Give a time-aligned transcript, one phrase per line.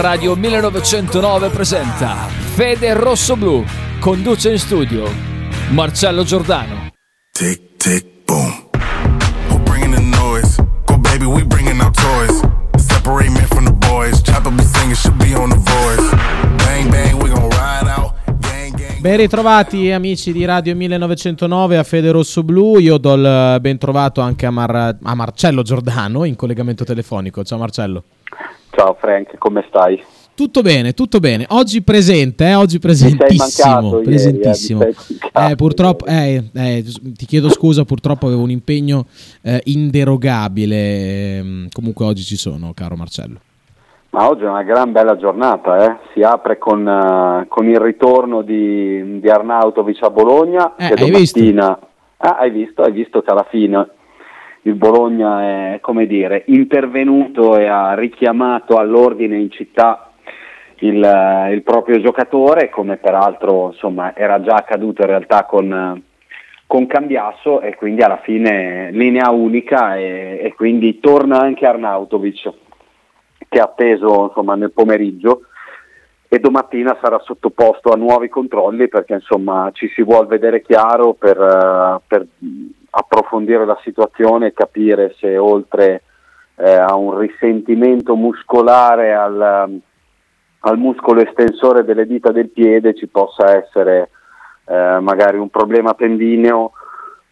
[0.00, 3.62] Radio 1909 presenta Fede Rosso Blu.
[4.00, 5.06] Conduce in studio
[5.72, 6.88] Marcello Giordano.
[7.30, 8.70] Tick, tick, boom.
[9.50, 10.56] Who bringing the noise?
[10.86, 12.40] Go baby, we bringing our toys.
[12.78, 14.22] Separate men from the boys.
[14.22, 16.16] Chopper be singing, should be on the voice.
[16.64, 18.14] Bang, bang, we gon' ride out.
[18.40, 19.00] Gang, gang.
[19.00, 24.22] Ben ritrovati amici di Radio 1909 a Fede Rosso Blu, io do il ben trovato
[24.22, 27.44] anche a, Mar- a Marcello Giordano in collegamento telefonico.
[27.44, 28.04] Ciao Marcello.
[28.80, 30.02] Ciao Frank, come stai?
[30.34, 31.44] Tutto bene, tutto bene.
[31.50, 32.54] Oggi presente, eh?
[32.54, 33.68] oggi presentissimo.
[33.74, 34.82] mancato ieri, presentissimo.
[34.84, 34.94] eh,
[35.50, 36.82] Eh, purtroppo, eh, eh,
[37.14, 39.04] ti chiedo scusa, purtroppo avevo un impegno
[39.42, 41.36] eh, inderogabile.
[41.36, 43.38] ehm, Comunque oggi ci sono, caro Marcello.
[44.12, 45.96] Ma oggi è una gran bella giornata, eh?
[46.14, 50.74] si apre con, eh, con il ritorno di, di Arnautovic a Bologna.
[50.76, 51.38] Eh, che hai visto?
[51.38, 51.78] domattina-
[52.16, 52.80] Ah, hai visto?
[52.80, 53.88] Hai visto che alla fine
[54.62, 60.12] il Bologna è, dire, intervenuto e ha richiamato all'ordine in città
[60.80, 66.02] il, eh, il proprio giocatore, come peraltro insomma, era già accaduto in realtà con,
[66.66, 72.52] con Cambiasso e quindi alla fine linea unica e, e quindi torna anche Arnautovic
[73.48, 75.42] che è atteso insomma, nel pomeriggio
[76.28, 81.36] e domattina sarà sottoposto a nuovi controlli perché insomma ci si vuole vedere chiaro per,
[81.36, 82.26] eh, per
[82.90, 86.02] approfondire la situazione e capire se oltre
[86.56, 89.80] eh, a un risentimento muscolare al,
[90.60, 94.10] al muscolo estensore delle dita del piede ci possa essere
[94.66, 96.72] eh, magari un problema tendineo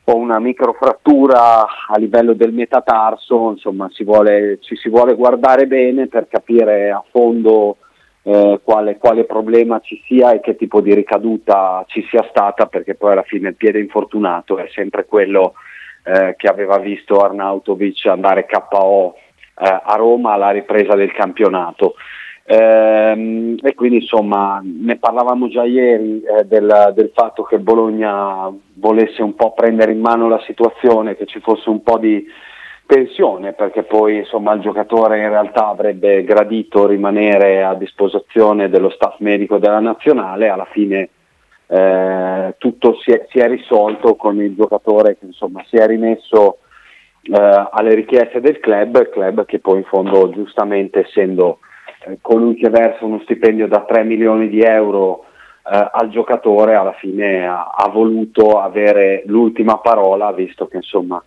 [0.04, 6.06] o una microfrattura a livello del metatarso, insomma si vuole- ci si vuole guardare bene
[6.06, 7.76] per capire a fondo
[8.28, 12.94] eh, quale, quale problema ci sia e che tipo di ricaduta ci sia stata, perché
[12.94, 15.54] poi alla fine il piede infortunato è sempre quello
[16.04, 21.94] eh, che aveva visto Arnautovic andare KO eh, a Roma alla ripresa del campionato.
[22.44, 29.22] Ehm, e quindi insomma ne parlavamo già ieri eh, del, del fatto che Bologna volesse
[29.22, 32.26] un po' prendere in mano la situazione, che ci fosse un po' di
[32.88, 39.18] tensione perché poi insomma il giocatore in realtà avrebbe gradito rimanere a disposizione dello staff
[39.18, 41.10] medico della nazionale, alla fine
[41.66, 46.60] eh, tutto si è, si è risolto con il giocatore che insomma si è rimesso
[47.24, 51.58] eh, alle richieste del club, club che poi in fondo giustamente essendo
[52.06, 55.26] eh, colui che versa uno stipendio da 3 milioni di euro
[55.70, 61.22] eh, al giocatore alla fine ha, ha voluto avere l'ultima parola visto che insomma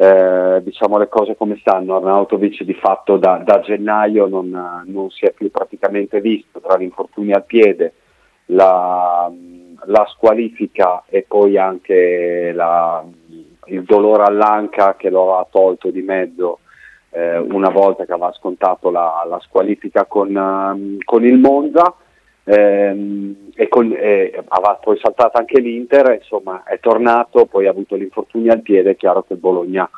[0.00, 5.24] eh, diciamo le cose come stanno, Arnautovic di fatto da, da gennaio non, non si
[5.24, 7.94] è più praticamente visto tra gli infortuni al piede,
[8.46, 9.28] la,
[9.86, 13.04] la squalifica e poi anche la-
[13.66, 16.60] il dolore all'anca che lo ha tolto di mezzo
[17.10, 21.92] eh, una volta che aveva scontato la, la squalifica con, ehm, con il Monza
[22.48, 27.94] ehm, e, con- e aveva poi saltato anche l'Inter, insomma è tornato, poi ha avuto
[27.96, 29.88] l'infortunio al piede, è chiaro che Bologna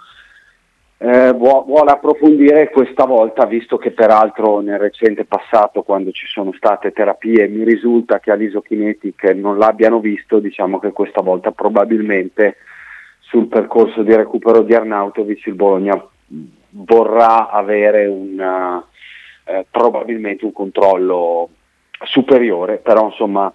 [1.03, 6.53] eh, vuo- vuole approfondire questa volta, visto che peraltro nel recente passato, quando ci sono
[6.53, 12.57] state terapie, mi risulta che all'isokinetic non l'abbiano visto, diciamo che questa volta probabilmente
[13.21, 16.05] sul percorso di recupero di Arnautovic il Bologna
[16.71, 18.83] vorrà avere un,
[19.45, 21.49] eh, probabilmente un controllo
[22.05, 23.53] superiore, però insomma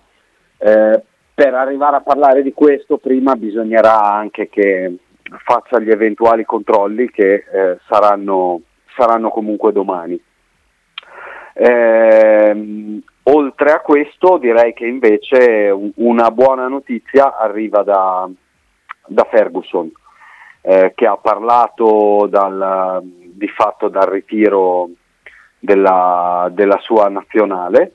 [0.57, 4.95] eh, per arrivare a parlare di questo prima bisognerà anche che
[5.43, 8.61] faccia gli eventuali controlli che eh, saranno,
[8.95, 10.21] saranno comunque domani.
[11.53, 18.29] Ehm, oltre a questo direi che invece un- una buona notizia arriva da,
[19.07, 19.91] da Ferguson
[20.61, 24.89] eh, che ha parlato dal, di fatto dal ritiro
[25.59, 27.91] della, della sua nazionale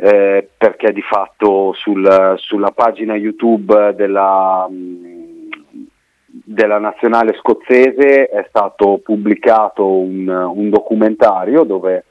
[0.00, 5.48] eh, perché di fatto sul- sulla pagina YouTube della, mh,
[6.44, 12.04] della nazionale scozzese è stato pubblicato un, un documentario dove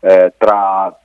[0.00, 0.98] eh, tra,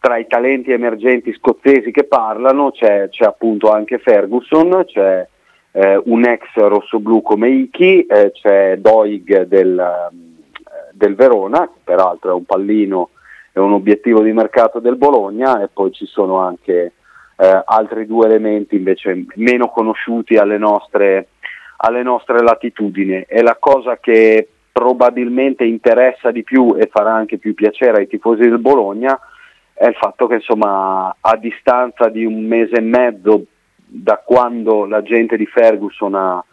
[0.00, 5.28] tra i talenti emergenti scozzesi che parlano c'è, c'è appunto anche Ferguson, c'è
[5.72, 10.10] eh, un ex rossoblu come Iki, eh, c'è Doig del,
[10.92, 13.10] del Verona, che peraltro è un pallino
[13.56, 16.92] e un obiettivo di mercato del Bologna, e poi ci sono anche
[17.36, 21.28] eh, altri due elementi invece meno conosciuti alle nostre,
[21.78, 23.24] alle nostre latitudini.
[23.26, 28.42] E la cosa che probabilmente interessa di più e farà anche più piacere ai tifosi
[28.42, 29.18] del Bologna
[29.72, 35.00] è il fatto che insomma a distanza di un mese e mezzo da quando la
[35.00, 36.44] gente di Ferguson ha,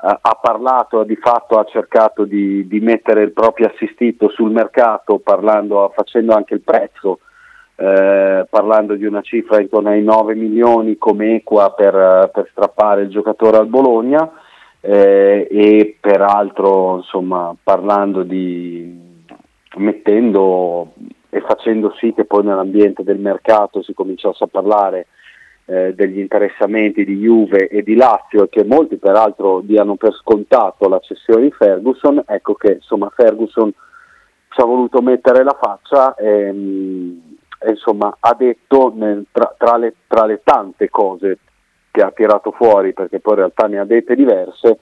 [0.00, 5.92] ha parlato, di fatto ha cercato di, di, mettere il proprio assistito sul mercato parlando,
[5.92, 7.18] facendo anche il prezzo,
[7.74, 13.08] eh, parlando di una cifra intorno ai 9 milioni come equa per, per strappare il
[13.08, 14.30] giocatore al Bologna
[14.80, 19.26] eh, e peraltro insomma parlando di
[19.76, 20.92] mettendo
[21.30, 25.06] e facendo sì che poi nell'ambiente del mercato si cominciasse a parlare
[25.70, 30.88] eh, degli interessamenti di Juve e di Lazio e che molti peraltro diano per scontato
[30.88, 33.70] la cessione di Ferguson, ecco che insomma Ferguson
[34.48, 39.94] ci ha voluto mettere la faccia e, e insomma ha detto nel, tra, tra, le,
[40.06, 41.38] tra, le, tante cose
[41.90, 44.78] che ha tirato fuori, perché poi in realtà ne ha dette diverse,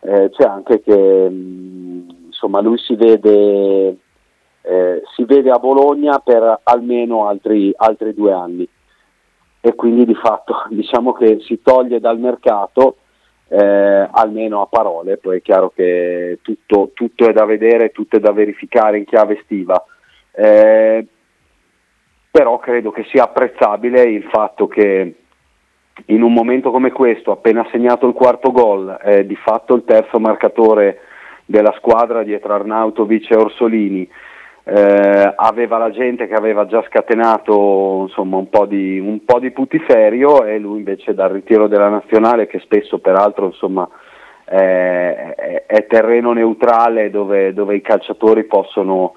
[0.00, 3.96] eh, c'è anche che insomma lui si vede,
[4.62, 8.68] eh, si vede a Bologna per almeno altri, altri due anni
[9.66, 12.96] e quindi di fatto diciamo che si toglie dal mercato
[13.48, 18.20] eh, almeno a parole, poi è chiaro che tutto, tutto, è da vedere, tutto è
[18.20, 19.82] da verificare in chiave estiva.
[20.32, 21.06] Eh,
[22.30, 25.14] però credo che sia apprezzabile il fatto che
[26.06, 30.18] in un momento come questo, appena segnato il quarto gol, eh, di fatto il terzo
[30.18, 31.00] marcatore
[31.46, 34.08] della squadra dietro Arnautovic e Orsolini,
[34.66, 39.50] eh, aveva la gente che aveva già scatenato insomma, un, po di, un, po di,
[39.50, 43.86] putiferio e lui invece dal ritiro della nazionale che spesso peraltro insomma,
[44.44, 49.14] è, è, terreno neutrale dove, dove, i calciatori possono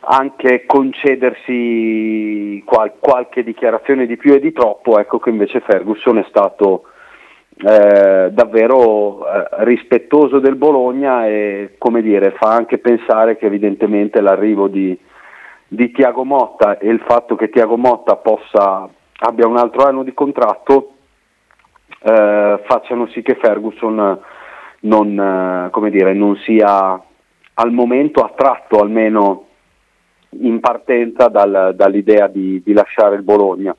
[0.00, 6.24] anche concedersi qual, qualche dichiarazione di più e di troppo, ecco che invece Ferguson è
[6.28, 6.89] stato
[7.62, 14.68] eh, davvero eh, rispettoso del Bologna e come dire, fa anche pensare che evidentemente l'arrivo
[14.68, 14.98] di,
[15.68, 20.14] di Tiago Motta e il fatto che Tiago Motta possa, abbia un altro anno di
[20.14, 20.94] contratto
[22.02, 24.18] eh, facciano sì che Ferguson
[24.80, 27.02] non, eh, dire, non sia
[27.54, 29.46] al momento attratto almeno
[30.40, 33.76] in partenza dal, dall'idea di, di lasciare il Bologna.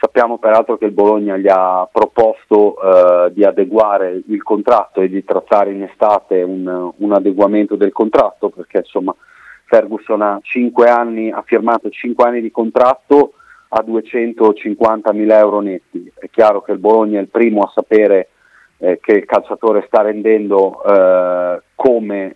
[0.00, 5.22] Sappiamo peraltro che il Bologna gli ha proposto eh, di adeguare il contratto e di
[5.22, 9.14] trattare in estate un, un adeguamento del contratto perché insomma
[9.66, 10.40] Ferguson ha,
[10.86, 13.34] anni, ha firmato 5 anni di contratto
[13.68, 16.10] a 250 mila euro netti.
[16.18, 18.30] È chiaro che il Bologna è il primo a sapere
[18.78, 22.34] eh, che il calciatore sta rendendo eh, come,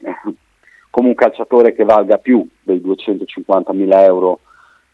[0.90, 4.40] come, un calciatore che valga più dei 250 mila euro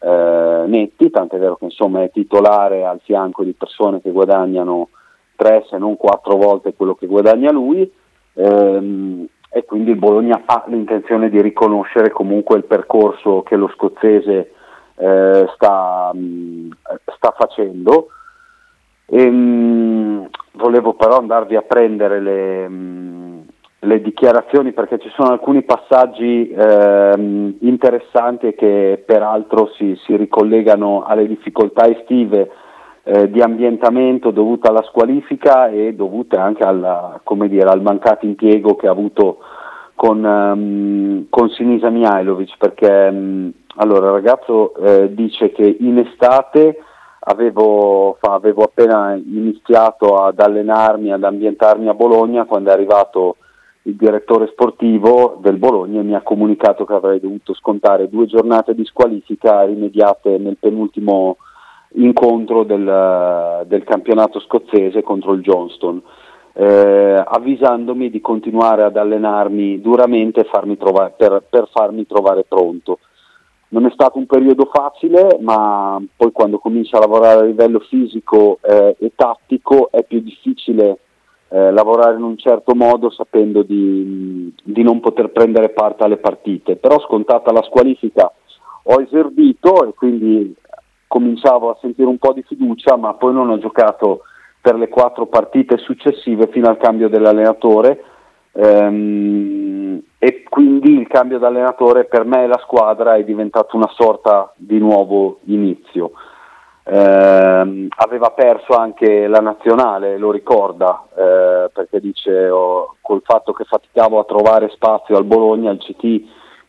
[0.03, 4.89] eh, netti, tant'è vero che insomma è titolare al fianco di persone che guadagnano
[5.35, 7.91] tre se non quattro volte quello che guadagna lui
[8.33, 14.53] ehm, e quindi il Bologna ha l'intenzione di riconoscere comunque il percorso che lo scozzese
[14.95, 16.69] eh, sta, mh,
[17.15, 18.07] sta, facendo.
[19.05, 23.10] E, mh, volevo però andarvi a prendere le, mh,
[23.83, 31.27] le dichiarazioni perché ci sono alcuni passaggi ehm, interessanti che peraltro si, si, ricollegano alle
[31.27, 32.51] difficoltà estive
[33.03, 38.87] eh, di ambientamento dovute alla squalifica e dovute anche alla, dire, al mancato impiego che
[38.87, 39.39] ha avuto
[39.95, 46.77] con, um, con Sinisa Mihailovic perché um, allora, il ragazzo eh, dice che in estate
[47.19, 53.37] avevo, fa, avevo appena iniziato ad allenarmi, ad ambientarmi a Bologna quando è arrivato
[53.83, 58.85] il direttore sportivo del Bologna mi ha comunicato che avrei dovuto scontare due giornate di
[58.85, 61.37] squalifica rimediate nel penultimo
[61.93, 66.01] incontro del, del campionato scozzese contro il Johnston,
[66.53, 72.99] eh, avvisandomi di continuare ad allenarmi duramente farmi trovare, per, per farmi trovare pronto.
[73.69, 78.59] Non è stato un periodo facile, ma poi quando cominci a lavorare a livello fisico
[78.61, 80.99] eh, e tattico è più difficile
[81.53, 86.77] eh, lavorare in un certo modo sapendo di, di, non poter prendere parte alle partite,
[86.77, 88.31] però scontata la squalifica
[88.83, 90.55] ho esordito e quindi
[91.07, 94.21] cominciavo a sentire un po' di fiducia, ma poi non ho giocato
[94.61, 98.01] per le quattro partite successive fino al cambio dell'allenatore
[98.53, 104.53] ehm, e quindi il cambio d'allenatore per me e la squadra è diventato una sorta
[104.55, 106.11] di nuovo inizio.
[106.93, 113.63] Eh, aveva perso anche la nazionale, lo ricorda, eh, perché dice oh, col fatto che
[113.63, 116.03] faticavo a trovare spazio al Bologna, il CT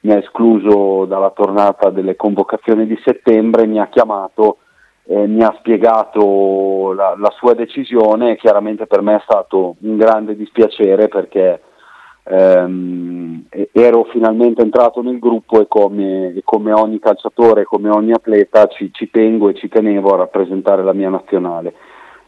[0.02, 4.58] mi ha escluso dalla tornata delle convocazioni di settembre, mi ha chiamato
[5.02, 8.30] e mi ha spiegato la, la sua decisione.
[8.30, 11.60] E chiaramente per me è stato un grande dispiacere perché
[12.24, 18.66] ehm, ero finalmente entrato nel gruppo e come, e come ogni calciatore, come ogni atleta
[18.66, 21.74] ci, ci, tengo e ci tenevo a rappresentare la mia nazionale.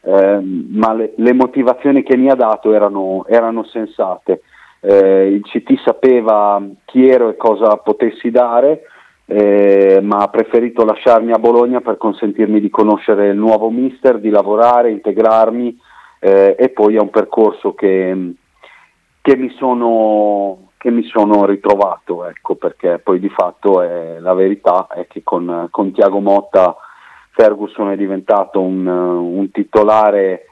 [0.03, 4.43] eh, ma le, le, motivazioni che mi ha dato erano, erano sensate.
[4.81, 8.83] Eh, il CT sapeva chi ero e cosa potessi dare,
[9.27, 14.29] eh, ma ha preferito lasciarmi a Bologna per consentirmi di conoscere il nuovo mister, di
[14.29, 15.75] lavorare, integrarmi
[16.21, 18.35] eh, e poi è un percorso che,
[19.25, 24.87] che, mi, sono, che mi sono ritrovato, ecco, perché poi di fatto è, la verità
[24.89, 26.77] è che con, con Tiago Motta
[27.31, 30.49] Ferguson è diventato un, un titolare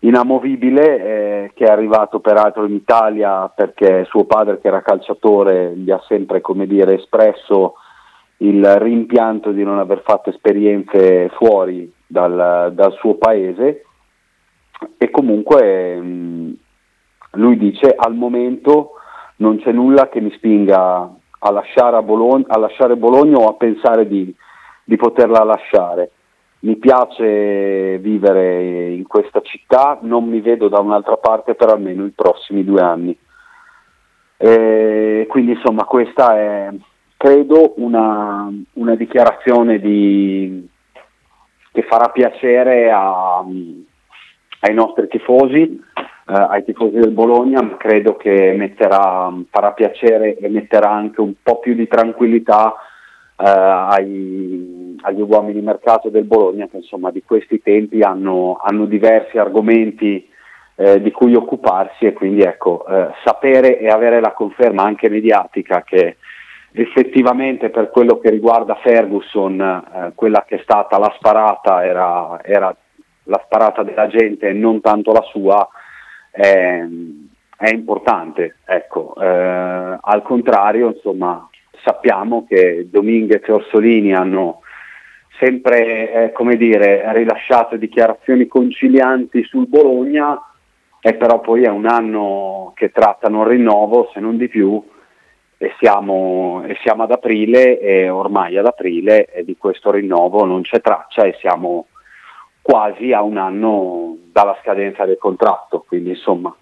[0.00, 5.92] inamovibile eh, che è arrivato peraltro in Italia perché suo padre che era calciatore gli
[5.92, 7.74] ha sempre come dire, espresso
[8.38, 13.84] il rimpianto di non aver fatto esperienze fuori dal, dal suo paese.
[14.98, 16.56] E comunque mh,
[17.32, 18.92] lui dice al momento
[19.36, 21.10] non c'è nulla che mi spinga
[21.44, 24.32] a lasciare, a Bologna, a lasciare Bologna o a pensare di,
[24.84, 26.10] di poterla lasciare.
[26.60, 32.10] Mi piace vivere in questa città, non mi vedo da un'altra parte per almeno i
[32.10, 33.18] prossimi due anni.
[34.36, 36.68] E quindi insomma questa è,
[37.16, 40.68] credo, una, una dichiarazione di,
[41.72, 45.80] che farà piacere a, ai nostri tifosi,
[46.32, 51.58] ai tifosi del Bologna, ma credo che metterà, farà piacere e metterà anche un po'
[51.58, 52.74] più di tranquillità
[53.36, 58.84] eh, ai, agli uomini di mercato del Bologna che insomma di questi tempi hanno, hanno
[58.84, 60.28] diversi argomenti
[60.76, 65.82] eh, di cui occuparsi e quindi ecco, eh, sapere e avere la conferma anche mediatica
[65.82, 66.16] che
[66.72, 72.74] effettivamente per quello che riguarda Ferguson eh, quella che è stata la sparata era, era,
[73.24, 75.68] la sparata della gente e non tanto la sua
[76.32, 76.84] è,
[77.58, 79.14] è importante ecco.
[79.20, 81.48] eh, al contrario insomma
[81.84, 84.62] sappiamo che Dominguez e Orsolini hanno
[85.38, 90.40] sempre eh, dire, rilasciato dichiarazioni concilianti sul Bologna
[91.00, 94.82] e però poi è un anno che trattano il rinnovo se non di più
[95.58, 100.80] e siamo, e siamo ad aprile e ormai ad aprile di questo rinnovo non c'è
[100.80, 101.86] traccia e siamo
[102.62, 106.54] quasi a un anno dalla scadenza del contratto quindi insomma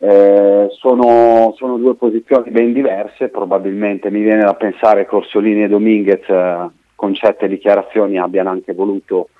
[0.00, 5.68] eh, sono, sono, due posizioni ben diverse, probabilmente mi viene da pensare che Orsolini e
[5.68, 9.30] Dominguez eh, con certe dichiarazioni abbiano anche voluto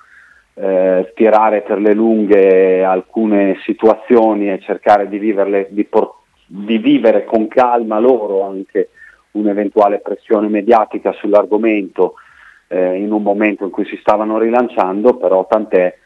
[0.55, 7.23] eh, tirare per le lunghe alcune situazioni e cercare di, viverle, di, por- di vivere
[7.23, 8.89] con calma loro anche
[9.31, 12.15] un'eventuale pressione mediatica sull'argomento
[12.69, 15.97] eh, in un momento in cui si stavano rilanciando, però tant'è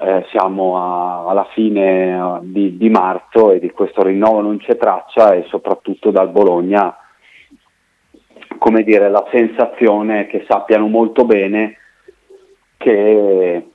[0.00, 4.76] eh, siamo a, alla fine eh, di, di, marzo e di questo rinnovo non c'è
[4.76, 6.96] traccia e soprattutto dal Bologna
[8.58, 11.76] come dire, la sensazione che sappiano molto bene
[12.76, 13.70] che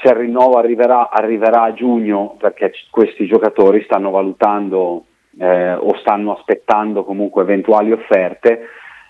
[0.00, 5.06] se il rinnovo arriverà, arriverà a giugno perché questi giocatori stanno valutando
[5.38, 8.68] eh, o stanno aspettando comunque eventuali offerte,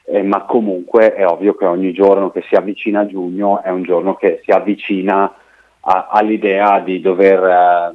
[0.08, 3.82] eh, ma comunque è ovvio che ogni giorno che si avvicina a giugno è un
[3.82, 5.34] giorno che si avvicina
[5.80, 7.92] a, all'idea di dover, eh,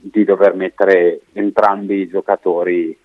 [0.00, 2.96] di dover, mettere entrambi i giocatori eh,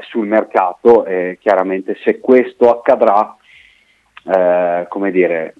[0.00, 3.36] sul mercato e chiaramente se questo accadrà,
[4.26, 5.54] eh, come dire,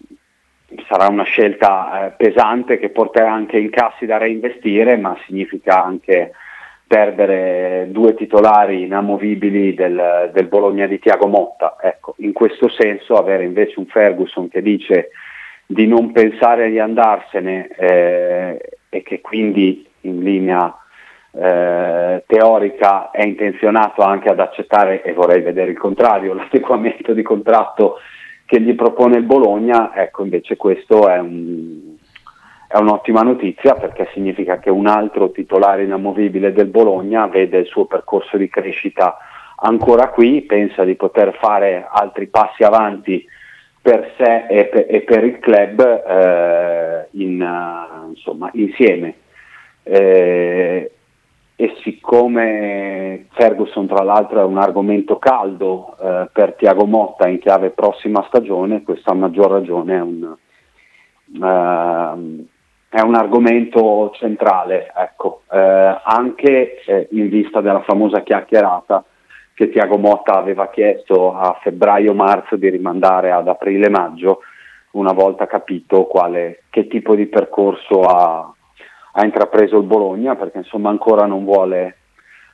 [0.88, 6.32] sarà una scelta eh, pesante che porterà anche incassi da reinvestire, ma significa anche
[6.94, 11.74] perdere due titolari inamovibili del, del Bologna di Tiago Motta.
[11.80, 15.08] Ecco, in questo senso avere invece un Ferguson che dice
[15.66, 20.72] di non pensare di andarsene eh, e che quindi in linea
[21.32, 27.98] eh, teorica è intenzionato anche ad accettare, e vorrei vedere il contrario, l'adeguamento di contratto
[28.46, 31.93] che gli propone il Bologna, ecco invece questo è, un,
[32.74, 37.84] è un'ottima notizia perché significa che un altro titolare inamovibile del Bologna vede il suo
[37.84, 39.16] percorso di crescita
[39.58, 43.24] ancora qui, pensa di poter fare altri passi avanti
[43.80, 49.14] per sé e per, e per il club eh, in, uh, insomma, insieme.
[49.84, 50.90] Eh,
[51.54, 57.70] e siccome Ferguson tra l'altro è un argomento caldo eh, per Tiago Motta in chiave
[57.70, 60.36] prossima stagione, questo a maggior ragione è un,
[61.40, 62.52] uh,
[62.94, 65.58] è un argomento centrale, ecco, eh,
[66.04, 69.04] anche eh, in vista della famosa chiacchierata
[69.52, 74.42] che Tiago Motta aveva chiesto a febbraio-marzo di rimandare ad aprile-maggio,
[74.92, 78.54] una volta capito quale, che tipo di percorso ha,
[79.10, 81.96] ha, intrapreso il Bologna, perché insomma ancora non vuole,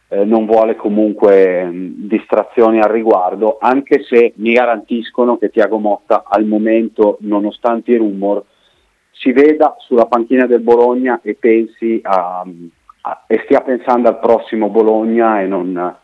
[0.09, 6.25] eh, non vuole comunque mh, distrazioni al riguardo, anche se mi garantiscono che Tiago Motta
[6.27, 8.43] al momento, nonostante i rumor,
[9.21, 12.43] si veda sulla panchina del Bologna e pensi a,
[13.03, 15.97] a, e stia pensando al prossimo Bologna e non,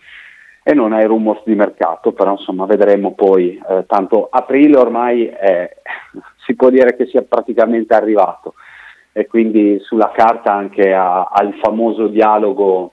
[0.63, 5.77] e non ai rumors di mercato, però insomma vedremo poi, eh, tanto aprile ormai è,
[6.45, 8.55] si può dire che sia praticamente arrivato
[9.13, 12.93] e quindi sulla carta anche al famoso dialogo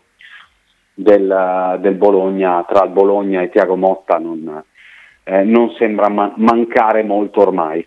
[0.94, 4.64] del, del, Bologna, tra il Bologna e Tiago Motta non,
[5.24, 7.86] eh, non sembra man- mancare molto ormai.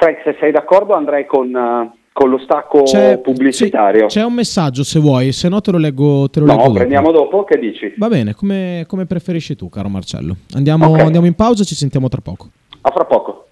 [0.00, 4.06] Frank, se sei d'accordo andrei con, uh, con lo stacco c'è, pubblicitario.
[4.06, 6.64] C'è, c'è, un messaggio se vuoi, se no te lo leggo, te lo no, leggo
[6.64, 6.78] dopo.
[6.78, 7.92] prendiamo dopo, che dici?
[7.98, 10.36] Va bene, come, come preferisci tu, caro Marcello.
[10.54, 11.04] Andiamo, okay.
[11.04, 12.48] andiamo in pausa ci sentiamo tra poco.
[12.80, 13.48] A fra poco.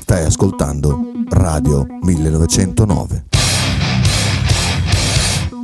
[0.00, 3.24] Stai ascoltando Radio 1909.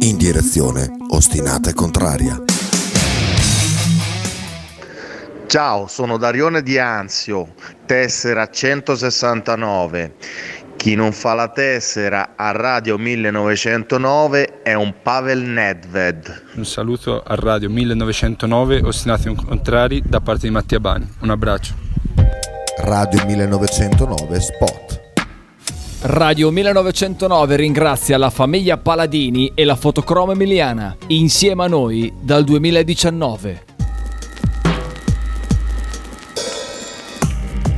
[0.00, 2.50] In direzione ostinata e contraria.
[5.50, 7.54] Ciao, sono Darione Di Anzio,
[7.85, 10.14] tessera 169.
[10.76, 16.45] Chi non fa la tessera a Radio 1909 è un Pavel Nedved.
[16.54, 21.14] Un saluto a Radio 1909, ostinati e contrari, da parte di Mattia Bani.
[21.23, 21.75] Un abbraccio.
[22.85, 25.00] Radio 1909 Spot.
[26.02, 33.70] Radio 1909 ringrazia la famiglia Paladini e la fotocromo emiliana, insieme a noi dal 2019.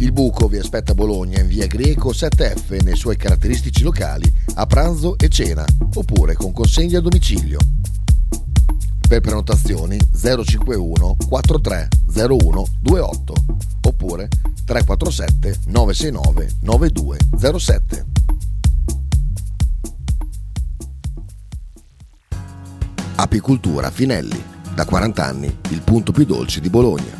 [0.00, 4.64] Il buco vi aspetta a Bologna in via Greco 7F nei suoi caratteristici locali a
[4.64, 5.62] pranzo e cena,
[5.94, 7.58] oppure con consegna a domicilio.
[9.06, 13.34] Per prenotazioni 051 4301 28
[13.82, 14.28] oppure
[14.64, 18.06] 347 969 9207.
[23.16, 24.42] Apicultura Finelli,
[24.74, 27.19] da 40 anni il punto più dolce di Bologna.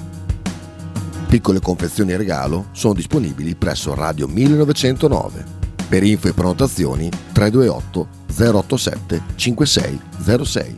[1.31, 5.45] Piccole confezioni regalo sono disponibili presso Radio 1909.
[5.87, 8.07] Per info e prenotazioni 328
[8.57, 10.77] 087 5606.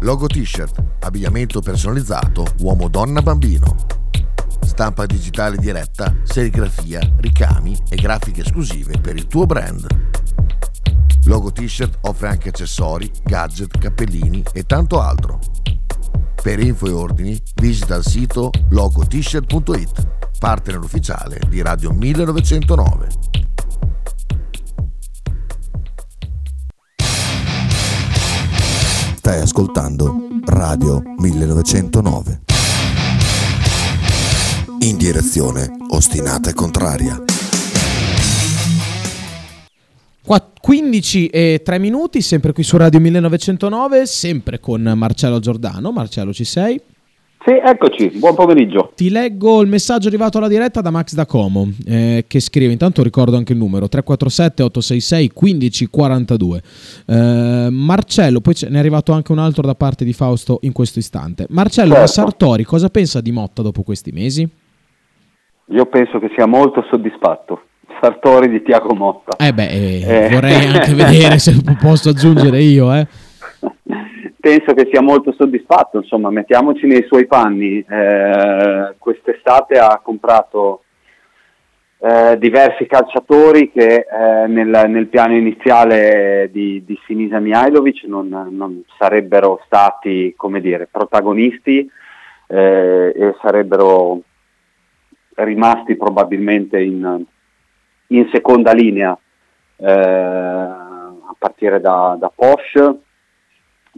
[0.00, 3.74] Logo t-shirt, abbigliamento personalizzato uomo-donna-bambino.
[4.66, 9.86] Stampa digitale diretta, serigrafia, ricami e grafiche esclusive per il tuo brand.
[11.24, 15.38] Logo t-shirt offre anche accessori, gadget, cappellini e tanto altro.
[16.42, 23.08] Per info e ordini visita il sito logotshirt.it, partner ufficiale di Radio 1909.
[29.16, 32.40] Stai ascoltando Radio 1909.
[34.80, 37.22] In direzione ostinata e contraria.
[40.60, 45.90] 15 e 3 minuti, sempre qui su Radio 1909, sempre con Marcello Giordano.
[45.90, 46.80] Marcello, ci sei?
[47.42, 48.92] Sì, eccoci, buon pomeriggio.
[48.94, 53.02] Ti leggo il messaggio arrivato alla diretta da Max da Como eh, che scrive, intanto
[53.02, 56.62] ricordo anche il numero 347 866 1542.
[57.06, 60.98] Eh, Marcello, poi ne è arrivato anche un altro da parte di Fausto in questo
[60.98, 61.46] istante.
[61.48, 62.08] Marcello, Certo.
[62.08, 64.46] Sartori cosa pensa di Motta dopo questi mesi?
[65.72, 67.62] Io penso che sia molto soddisfatto.
[68.00, 69.36] Sartori di Tiago Motta.
[69.36, 70.28] Eh beh, eh, Eh.
[70.30, 73.06] vorrei anche vedere se posso aggiungere io, eh.
[74.40, 77.84] Penso che sia molto soddisfatto, insomma, mettiamoci nei suoi panni.
[77.86, 80.84] Eh, quest'estate ha comprato
[81.98, 84.06] eh, diversi calciatori che
[84.48, 91.86] nel, nel piano iniziale di, di Sinisa Mihailovic non, non sarebbero stati, come dire, protagonisti
[92.46, 94.22] e sarebbero
[95.34, 97.24] rimasti probabilmente in,
[98.10, 99.16] in seconda linea
[99.76, 102.98] eh, a partire da, da Porsche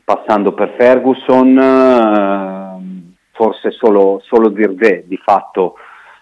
[0.04, 5.76] passando per Ferguson, ehm, forse solo, solo Zirze di fatto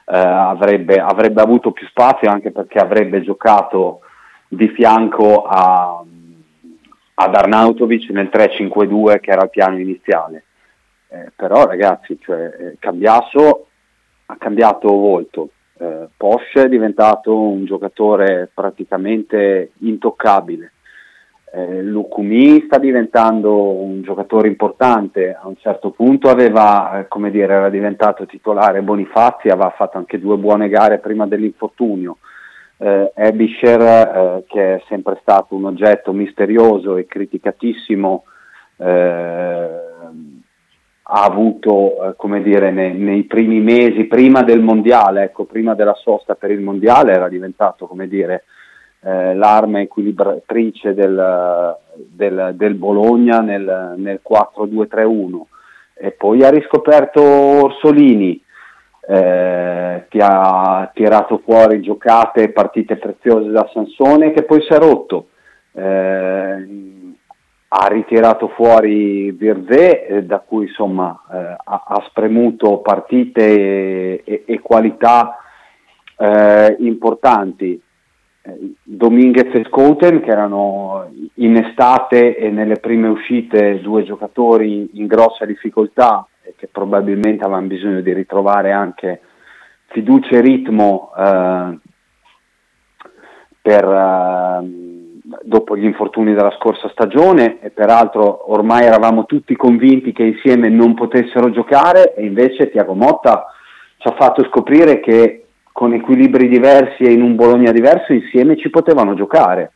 [0.06, 4.00] eh, avrebbe, avrebbe avuto più spazio anche perché avrebbe giocato
[4.48, 6.02] di fianco a,
[7.14, 10.44] ad Arnautovic nel 3-5-2 che era il piano iniziale.
[11.08, 13.66] Eh, però ragazzi, cioè, eh, Cambiasso
[14.26, 15.50] ha cambiato volto,
[15.80, 20.72] eh, Porsche è diventato un giocatore praticamente intoccabile.
[21.52, 27.54] Eh, Lucumi sta diventando un giocatore importante, a un certo punto aveva, eh, come dire,
[27.54, 32.18] era diventato titolare Bonifazzi, aveva fatto anche due buone gare prima dell'infortunio.
[32.76, 38.24] Eh, Ebischer, eh, che è sempre stato un oggetto misterioso e criticatissimo,
[38.76, 39.68] eh,
[41.12, 45.94] ha avuto, eh, come dire, nei, nei primi mesi, prima del mondiale, ecco, prima della
[45.94, 48.44] sosta per il mondiale, era diventato, come dire,
[49.02, 55.40] eh, l'arma equilibratrice del, del, del Bologna nel, nel 4-2-3-1
[55.94, 58.42] e poi ha riscoperto Orsolini
[59.06, 64.78] eh, che ha tirato fuori giocate e partite preziose da Sansone che poi si è
[64.78, 65.28] rotto.
[65.72, 66.99] Eh,
[67.72, 74.42] ha ritirato fuori Virzè eh, da cui insomma eh, ha, ha spremuto partite e, e-
[74.44, 75.36] e qualità
[76.16, 77.80] eh, importanti.
[78.42, 85.06] Eh, Dominguez e Scouten che erano in estate e nelle prime uscite due giocatori in
[85.06, 89.20] grossa difficoltà e che probabilmente avevano bisogno di ritrovare anche
[89.86, 91.78] fiducia e ritmo eh,
[93.62, 94.99] per, ehm,
[95.42, 100.94] dopo gli infortuni della scorsa stagione e peraltro ormai eravamo tutti convinti che insieme non
[100.94, 103.46] potessero giocare e invece Tiago Motta
[103.98, 108.70] ci ha fatto scoprire che con equilibri diversi e in un Bologna diverso insieme ci
[108.70, 109.72] potevano giocare.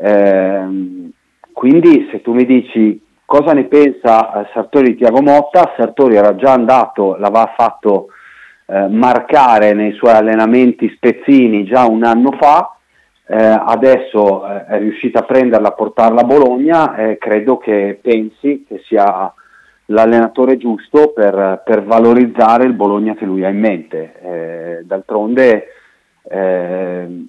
[0.00, 1.10] Ehm,
[1.52, 6.34] quindi se tu mi dici cosa ne pensa eh, Sartori di Tiago Motta, Sartori era
[6.36, 8.08] già andato, l'aveva fatto
[8.66, 12.73] eh, marcare nei suoi allenamenti spezzini già un anno fa,
[13.34, 18.64] eh, adesso eh, è riuscito a prenderla, a portarla a Bologna, eh, credo che pensi
[18.64, 19.32] che sia
[19.86, 24.14] l'allenatore giusto per, per valorizzare il Bologna che lui ha in mente.
[24.22, 25.66] Eh, d'altronde
[26.22, 27.26] eh,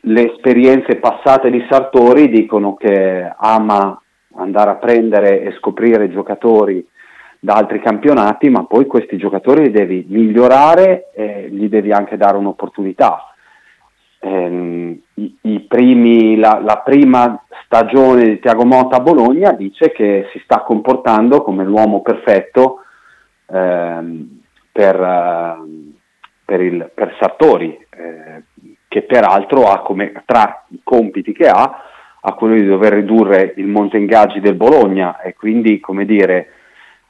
[0.00, 3.98] le esperienze passate di Sartori dicono che ama
[4.34, 6.86] andare a prendere e scoprire giocatori
[7.40, 12.36] da altri campionati, ma poi questi giocatori li devi migliorare e gli devi anche dare
[12.36, 13.33] un'opportunità.
[14.24, 20.28] Ehm, i, i primi- la, la prima stagione di Tiago Motta a Bologna dice che
[20.32, 22.84] si sta comportando come l'uomo perfetto
[23.46, 24.40] ehm,
[24.72, 25.92] per, ehm,
[26.42, 28.42] per, il, per Sartori, eh,
[28.88, 31.82] che peraltro ha come, tra i compiti che ha,
[32.22, 36.48] ha quello di dover ridurre il monte ingaggi del Bologna e quindi, come dire,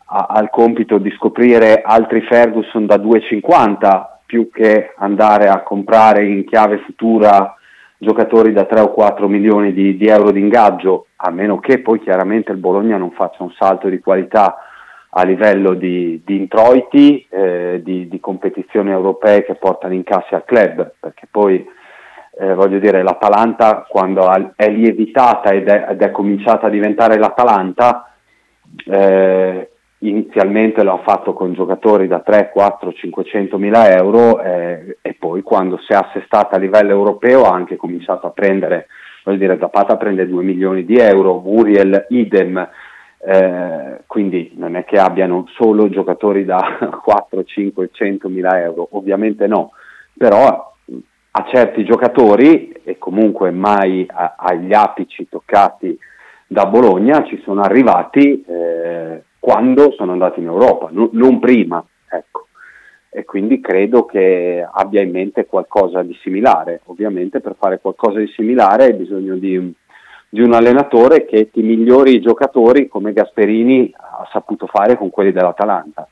[0.06, 6.26] ha, ha il compito di scoprire altri Ferguson da 2,50 più che andare a comprare
[6.26, 7.54] in chiave futura
[7.98, 12.00] giocatori da 3 o 4 milioni di, di euro di ingaggio, a meno che poi
[12.00, 14.56] chiaramente il Bologna non faccia un salto di qualità
[15.10, 20.94] a livello di, di introiti, eh, di, di competizioni europee che portano incassi al club,
[20.98, 21.64] perché poi
[22.36, 28.12] eh, voglio dire l'Atalanta quando è lievitata ed è, ed è cominciata a diventare l'Atalanta,
[28.84, 29.68] eh,
[30.08, 35.78] inizialmente l'ho fatto con giocatori da 3, 4, 500 mila euro eh, e poi quando
[35.78, 38.86] si è assestata a livello europeo ha anche cominciato a prendere,
[39.24, 42.68] voglio dire Zapata prende 2 milioni di euro, Muriel idem,
[43.26, 49.46] eh, quindi non è che abbiano solo giocatori da 4, 5, 100 mila euro, ovviamente
[49.46, 49.70] no,
[50.16, 50.72] però
[51.36, 55.98] a certi giocatori e comunque mai a- agli apici toccati
[56.46, 61.84] da Bologna ci sono arrivati eh, quando sono andati in Europa, no- non prima.
[62.08, 62.46] Ecco.
[63.10, 66.80] E quindi credo che abbia in mente qualcosa di similare.
[66.86, 69.70] Ovviamente per fare qualcosa di similare hai bisogno di,
[70.30, 75.30] di un allenatore che ti migliori i giocatori come Gasperini ha saputo fare con quelli
[75.30, 76.08] dell'Atalanta.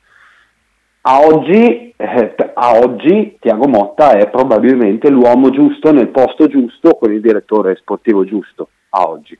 [1.01, 7.11] A oggi, eh, a oggi Tiago Motta è probabilmente l'uomo giusto nel posto giusto con
[7.11, 8.69] il direttore sportivo giusto.
[8.89, 9.35] A oggi.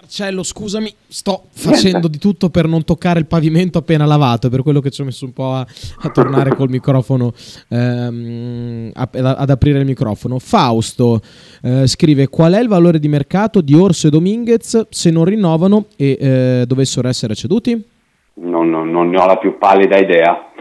[0.00, 4.80] Marcello, scusami, sto facendo di tutto per non toccare il pavimento appena lavato, per quello
[4.80, 5.60] che ci ho messo un po' a,
[6.00, 7.32] a tornare col microfono,
[7.68, 10.38] ehm, a- ad aprire il microfono.
[10.40, 11.20] Fausto
[11.62, 15.86] eh, scrive qual è il valore di mercato di Orso e Dominguez se non rinnovano
[15.96, 17.90] e eh, dovessero essere ceduti?
[18.34, 20.51] Non, non- non ne ho la più pallida idea.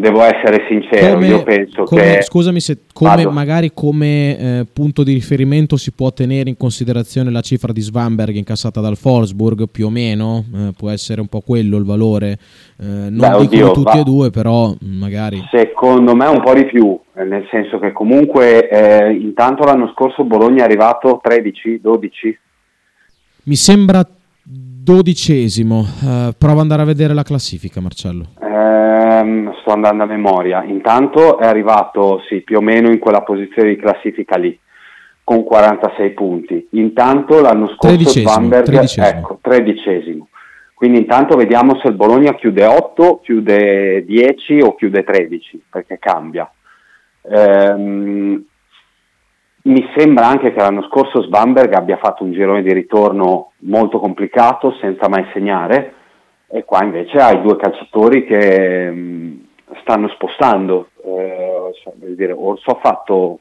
[0.00, 2.22] Devo essere sincero, io penso come- che...
[2.22, 7.42] Scusami se come, magari come eh, punto di riferimento si può tenere in considerazione la
[7.42, 11.76] cifra di Svanberg incassata dal Forsburg, più o meno, eh, può essere un po' quello
[11.76, 12.38] il valore,
[12.80, 15.46] eh, non Beh, oddio, tutti va- e due, però mh, magari...
[15.50, 20.24] Secondo me un po' di più, eh, nel senso che comunque eh, intanto l'anno scorso
[20.24, 22.38] Bologna è arrivato 13, 12,
[23.44, 24.02] Mi sembra
[24.42, 28.28] dodicesimo, eh, prova ad andare a vedere la classifica Marcello.
[29.20, 30.62] Ehm, sto andando a memoria.
[30.64, 34.58] Intanto è arrivato sì, più o meno in quella posizione di classifica lì,
[35.22, 36.68] con 46 punti.
[36.72, 39.06] Intanto l'anno scorso Tredicesimo, Svanberg, tredicesimo.
[39.06, 40.28] ecco, tredicesimo.
[40.74, 46.50] Quindi intanto vediamo se il Bologna chiude 8, chiude 10 o chiude 13, perché cambia.
[47.22, 48.42] Ehm,
[49.62, 54.74] mi sembra anche che l'anno scorso Svanberg abbia fatto un girone di ritorno molto complicato
[54.80, 55.96] senza mai segnare
[56.52, 59.46] e qua invece hai due calciatori che mh,
[59.82, 60.88] stanno spostando.
[61.04, 61.72] Eh,
[62.14, 63.40] dire, Orso ha fatto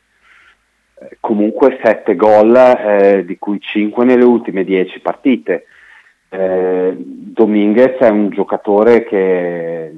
[1.00, 5.66] eh, comunque 7 gol, eh, di cui 5 nelle ultime 10 partite.
[6.30, 9.92] Eh, Dominguez è un giocatore che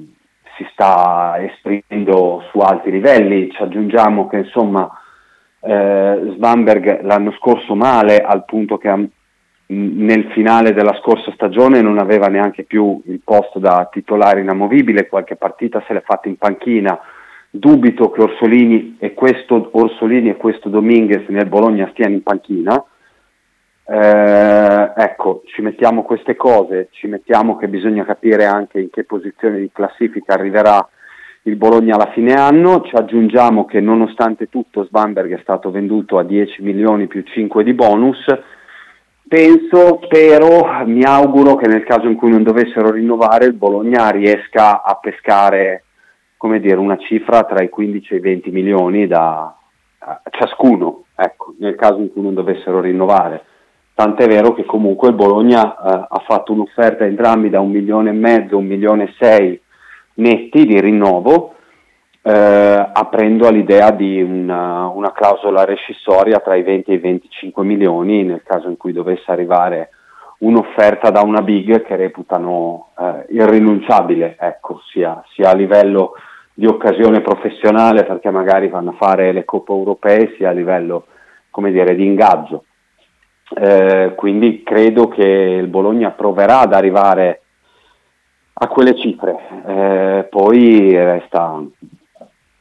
[0.56, 4.90] si sta esprimendo su alti livelli, ci aggiungiamo che insomma
[5.60, 8.98] eh, Svanberg l'anno scorso male al punto che ha-
[9.66, 15.36] nel finale della scorsa stagione non aveva neanche più il posto da titolare inamovibile, qualche
[15.36, 16.98] partita se l'è fatta in panchina.
[17.50, 22.82] Dubito che Orsolini e questo, Orsolini e questo Dominguez nel Bologna stiano in panchina.
[23.84, 29.58] Eh, ecco, ci mettiamo queste cose, ci mettiamo che bisogna capire anche in che posizione
[29.58, 30.86] di classifica arriverà
[31.42, 36.22] il Bologna alla fine anno, ci aggiungiamo che nonostante tutto Svanberg è stato venduto a
[36.22, 38.24] 10 milioni più 5 di bonus,
[39.32, 44.82] penso, spero, mi auguro che nel caso in cui non dovessero rinnovare il Bologna riesca
[44.82, 45.84] a pescare
[46.36, 49.56] come dire, una cifra tra i 15 e i 20 milioni da
[50.32, 53.44] ciascuno, ecco, nel caso in cui non dovessero rinnovare.
[53.94, 58.14] Tant'è vero che comunque il Bologna eh, ha fatto un'offerta entrambi da un milione e
[58.14, 59.58] mezzo, un milione e sei
[60.14, 61.54] netti di rinnovo,
[62.22, 68.22] eh, aprendo all'idea di una, una clausola rescissoria tra i 20 e i 25 milioni
[68.22, 69.90] nel caso in cui dovesse arrivare
[70.38, 76.12] un'offerta da una big che reputano eh, irrinunciabile, ecco, sia, sia a livello
[76.54, 81.06] di occasione professionale perché magari vanno a fare le coppe europee, sia a livello
[81.50, 82.64] come dire, di ingaggio.
[83.54, 87.42] Eh, quindi credo che il Bologna proverà ad arrivare
[88.54, 91.62] a quelle cifre, Eh, poi resta,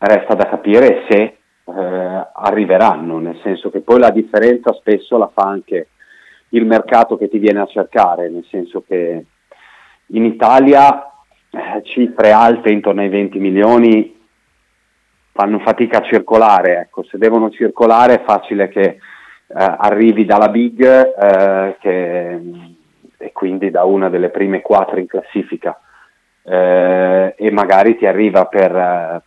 [0.04, 5.44] resta da capire se eh, arriveranno, nel senso che poi la differenza spesso la fa
[5.44, 5.90] anche
[6.50, 9.26] il mercato che ti viene a cercare, nel senso che
[10.08, 11.12] in Italia
[11.52, 14.20] eh, cifre alte intorno ai 20 milioni
[15.34, 18.98] fanno fatica a circolare, ecco, se devono circolare è facile che eh,
[19.48, 22.40] arrivi dalla big eh, che-
[23.18, 25.80] e quindi da una delle prime quattro in classifica
[26.44, 29.22] eh, e magari ti arriva per, eh,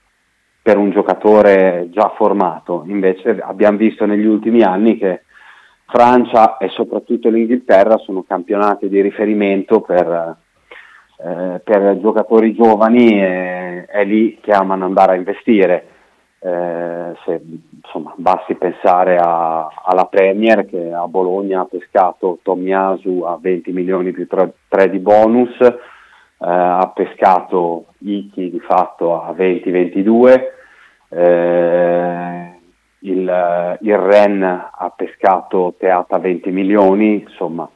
[0.64, 2.84] per un giocatore già formato.
[2.86, 5.24] Invece abbiamo visto negli ultimi anni che
[5.84, 10.36] Francia e soprattutto l'Inghilterra sono campionati di riferimento per,
[11.18, 15.86] eh, per giocatori giovani e è lì che amano andare a investire.
[16.38, 17.42] Eh, se,
[17.82, 24.12] insomma, basti pensare a- alla Premier che a Bologna ha pescato Tomiasu a 20 milioni
[24.12, 25.58] più 3 di bonus,
[26.38, 30.42] ha pescato Iki di fatto a 20-22,
[31.10, 32.58] eh,
[33.00, 37.68] il, il Ren ha pescato Teata a 20 milioni, insomma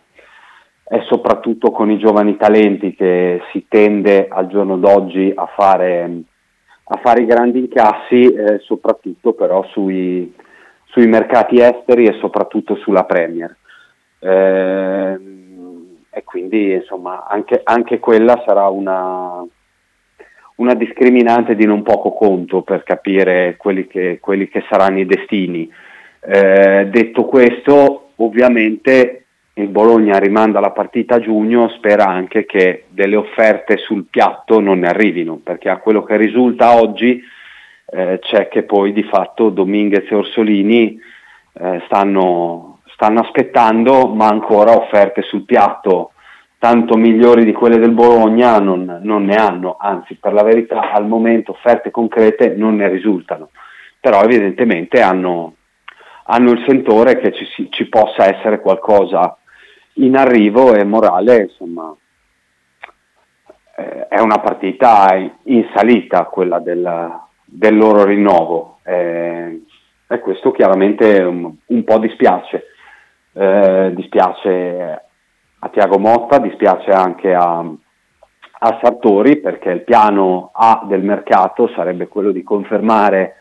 [0.88, 6.22] è soprattutto con i giovani talenti che si tende al giorno d'oggi a fare,
[6.84, 10.34] a fare i grandi incassi, eh, soprattutto però sui,
[10.86, 13.54] sui mercati esteri e soprattutto sulla Premier.
[14.18, 15.18] Eh,
[16.18, 19.44] e quindi insomma anche, anche quella sarà una,
[20.56, 25.70] una, discriminante di non poco conto per capire quelli che, quelli che saranno i destini.
[26.20, 33.16] Eh, detto questo, ovviamente il Bologna rimanda la partita a giugno, spera anche che delle
[33.16, 37.22] offerte sul piatto non ne arrivino, perché a quello che risulta oggi
[37.90, 40.98] eh, c'è che poi di fatto Dominguez e Orsolini
[41.60, 42.67] eh, stanno,
[42.98, 46.10] stanno aspettando, ma ancora offerte sul piatto
[46.58, 51.06] tanto migliori di quelle del Bologna non, non, ne hanno, anzi per la verità al
[51.06, 53.50] momento offerte concrete non ne risultano,
[54.00, 55.54] però evidentemente hanno,
[56.24, 59.38] hanno il sentore che ci, ci, possa essere qualcosa
[59.94, 61.94] in arrivo e morale, insomma,
[63.76, 69.62] eh, è una partita in salita quella del, del loro rinnovo eh,
[70.08, 72.72] e questo chiaramente un, un po' dispiace.
[73.40, 75.04] Eh, dispiace
[75.60, 82.08] a Tiago Motta, dispiace anche a, a Sartori perché il piano A del mercato sarebbe
[82.08, 83.36] quello di confermare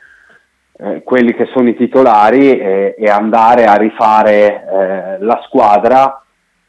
[0.78, 6.24] eh, quelli che sono i titolari e, e andare a rifare eh, la squadra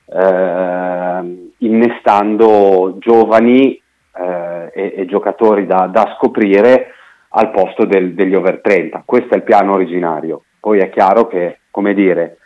[0.07, 6.93] eh, innestando giovani eh, e, e, giocatori da, da scoprire
[7.29, 9.03] al posto del, degli over 30.
[9.05, 10.45] Questo è il piano originario.
[10.59, 12.38] Poi è chiaro che, come dire,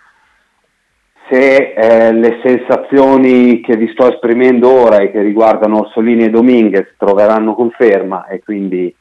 [1.32, 6.94] se eh, le sensazioni che vi sto esprimendo ora e che riguardano Orsolini e Dominguez
[6.98, 8.94] troveranno conferma e quindi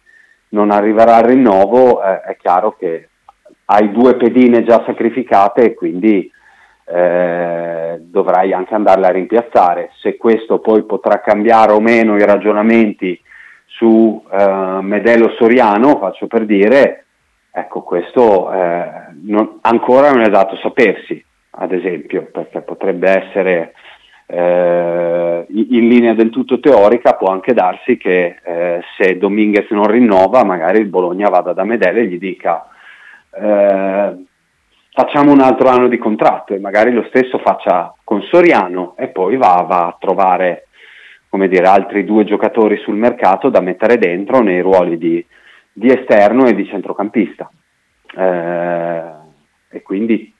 [0.50, 3.10] non arriverà il rinnovo, eh, è chiaro che
[3.66, 6.32] hai due pedine già sacrificate e quindi
[6.86, 9.90] eh, dovrai anche andarle a rimpiazzare.
[10.00, 13.20] Se questo poi potrà cambiare o meno i ragionamenti
[13.66, 17.06] su eh, Medelo Soriano, faccio per dire,
[17.52, 18.90] ecco questo eh,
[19.24, 21.22] non, ancora non è dato sapersi,
[21.62, 23.74] ad esempio, perché potrebbe essere
[24.26, 30.44] eh, in linea del tutto teorica, può anche darsi che eh, se Dominguez non rinnova,
[30.44, 32.66] magari il Bologna vada da Medelo e gli dica
[33.34, 34.16] eh,
[34.92, 39.38] facciamo un altro anno di contratto e magari lo stesso faccia con Soriano e poi
[39.38, 40.66] va, va a trovare
[41.30, 45.24] dire, altri due giocatori sul mercato da mettere dentro nei ruoli di,
[45.72, 47.50] di esterno e di centrocampista.
[48.18, 49.02] Eh,
[49.70, 50.31] e quindi,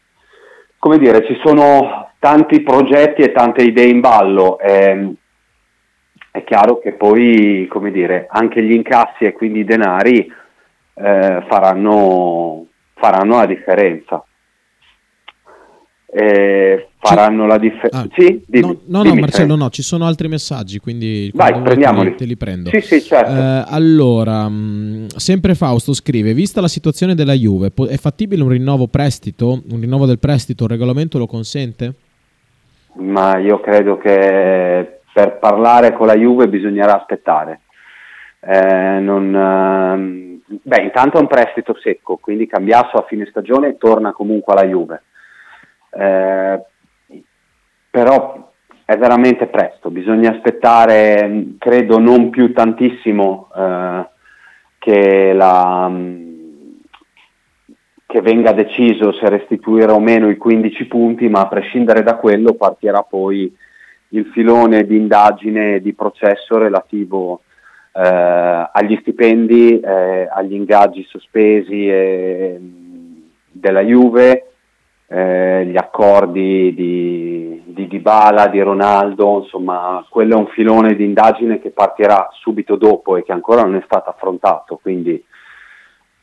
[0.82, 4.58] come dire, ci sono tanti progetti e tante idee in ballo.
[4.58, 5.14] Eh,
[6.32, 10.26] è chiaro che poi, come dire, anche gli incassi e quindi i denari
[10.96, 12.66] eh, faranno,
[12.96, 14.26] faranno la differenza
[16.14, 18.02] eh, faranno la differenza.
[18.02, 22.16] Ah, sì, no, no, no Marcello, no, ci sono altri messaggi, quindi Vai, prendiamoli.
[22.16, 22.70] Te li prendo.
[22.70, 23.32] Sì, sì, certo.
[23.32, 28.50] Eh, allora, mh, mm, sempre Fausto scrive: Vista la situazione della Juve, è fattibile un
[28.50, 29.62] rinnovo prestito?
[29.70, 30.66] Un rinnovo del prestito?
[30.66, 31.94] Il regolamento lo consente?
[32.96, 37.62] Ma io credo che per parlare con la Juve bisognerà aspettare.
[38.42, 44.12] Eh, non, eh, beh, intanto è un prestito secco, quindi Cambiasso a fine stagione torna
[44.12, 45.04] comunque alla Juve
[45.92, 46.66] eh,
[47.90, 48.52] però
[48.86, 54.10] è veramente presto, bisogna aspettare, credo, non più tantissimo eh,
[54.80, 55.92] che, la,
[58.06, 62.54] che venga deciso se restituire o meno i 15 punti, ma a prescindere da quello
[62.56, 63.56] partirà poi
[64.10, 67.44] il filone di indagine e di processo relativo
[67.94, 72.60] eh, agli stipendi, eh, agli ingaggi sospesi eh,
[73.52, 74.51] della Juve,
[75.14, 81.60] eh, gli accordi di, di Dybala, di Ronaldo, insomma, quello è un filone di indagine
[81.60, 85.22] che partirà subito dopo e che ancora non è stato affrontato, quindi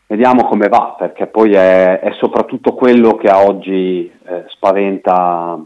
[0.07, 5.63] vediamo come va, perché poi è, è soprattutto quello che a oggi eh, spaventa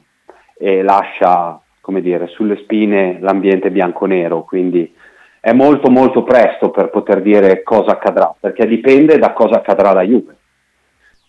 [0.59, 4.93] e lascia, come dire, sulle spine l'ambiente bianco-nero, quindi
[5.39, 10.03] è molto molto presto per poter dire cosa accadrà, perché dipende da cosa accadrà alla
[10.03, 10.37] Juve.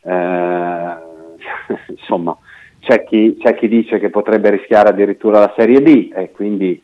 [0.05, 0.92] Eh,
[1.87, 2.37] insomma,
[2.79, 6.81] c'è chi, c'è chi, dice che potrebbe rischiare addirittura la Serie B e quindi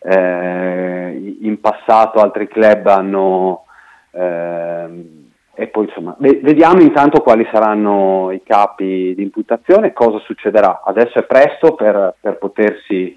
[0.00, 3.64] eh, in passato altri club hanno...
[4.10, 5.22] Eh,
[5.56, 10.82] e poi insomma, vediamo intanto quali saranno i capi di imputazione, cosa succederà.
[10.84, 13.16] Adesso è presto per, per potersi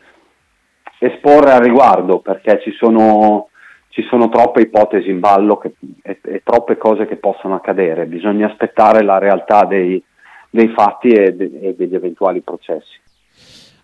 [1.00, 3.50] esporre al riguardo perché ci sono,
[3.90, 8.06] ci sono troppe ipotesi in ballo che, e, e, troppe cose che possono accadere.
[8.06, 10.02] Bisogna aspettare la realtà dei,
[10.58, 13.06] dei fatti e, de- e degli eventuali processi.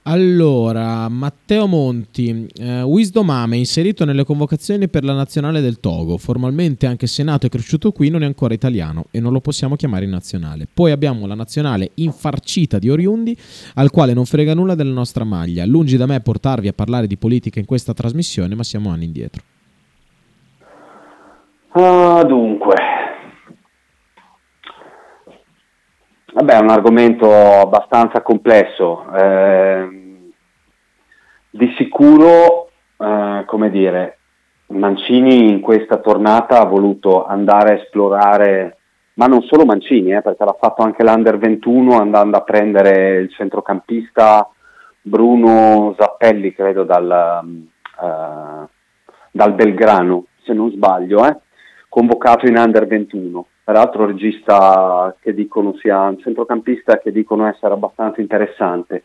[0.05, 6.17] Allora, Matteo Monti, eh, Wisdom Ame inserito nelle convocazioni per la nazionale del Togo.
[6.17, 9.77] Formalmente anche se nato e cresciuto qui non è ancora italiano e non lo possiamo
[9.77, 10.67] chiamare in nazionale.
[10.71, 13.37] Poi abbiamo la nazionale infarcita di Oriundi
[13.75, 15.65] al quale non frega nulla della nostra maglia.
[15.65, 19.41] Lungi da me portarvi a parlare di politica in questa trasmissione, ma siamo anni indietro.
[21.75, 22.75] Ah, dunque,
[26.33, 29.05] vabbè, è un argomento abbastanza complesso.
[29.13, 30.31] Eh,
[31.49, 34.17] di sicuro, eh, come dire,
[34.67, 38.77] Mancini in questa tornata ha voluto andare a esplorare,
[39.15, 43.31] ma non solo Mancini, eh, perché l'ha fatto anche l'Under 21 andando a prendere il
[43.31, 44.49] centrocampista
[45.01, 47.43] Bruno Zappelli, credo, dal,
[48.01, 48.67] eh,
[49.31, 51.37] dal Belgrano, se non sbaglio, eh
[51.93, 53.45] convocato in under 21.
[53.63, 59.03] Peraltro regista che dicono sia un centrocampista che dicono essere abbastanza interessante.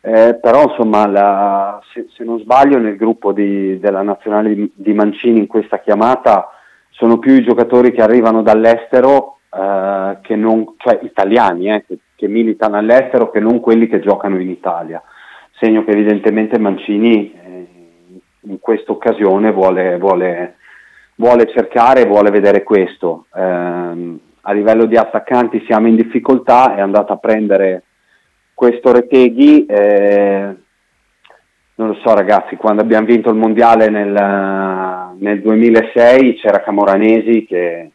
[0.00, 5.40] Eh, però insomma la, se, se, non sbaglio nel gruppo di, della nazionale di, Mancini
[5.40, 6.50] in questa chiamata
[6.90, 12.28] sono più i giocatori che arrivano dall'estero eh, che non, cioè italiani eh, che, che,
[12.28, 15.02] militano all'estero che non quelli che giocano in Italia
[15.58, 17.66] segno che evidentemente Mancini eh,
[18.42, 20.56] in questa occasione vuole, vuole
[21.18, 23.26] vuole cercare, vuole vedere questo.
[23.34, 27.82] Eh, a livello di attaccanti siamo in difficoltà, è andato a prendere
[28.54, 29.66] questo Reteghi.
[29.66, 30.56] Eh,
[31.74, 37.90] non lo so ragazzi, quando abbiamo vinto il mondiale nel, nel 2006 c'era Camoranesi che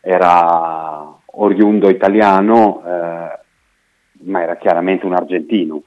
[0.00, 3.38] era oriundo italiano, eh,
[4.24, 5.82] ma era chiaramente un argentino.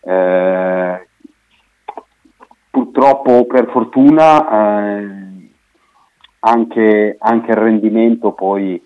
[0.00, 1.06] Eh,
[2.70, 5.27] purtroppo per fortuna eh,
[6.40, 8.82] anche, anche il rendimento poi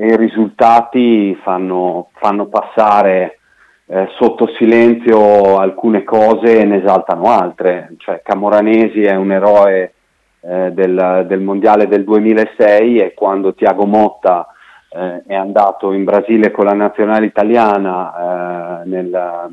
[0.00, 3.38] e i risultati fanno, fanno passare
[3.86, 7.94] eh, sotto silenzio alcune cose e ne esaltano altre.
[7.96, 9.94] Cioè, Camoranesi è un eroe
[10.40, 14.46] eh, del, del, mondiale del 2006 e quando Tiago Motta
[14.90, 19.48] eh, è andato in Brasile con la nazionale italiana eh, nel,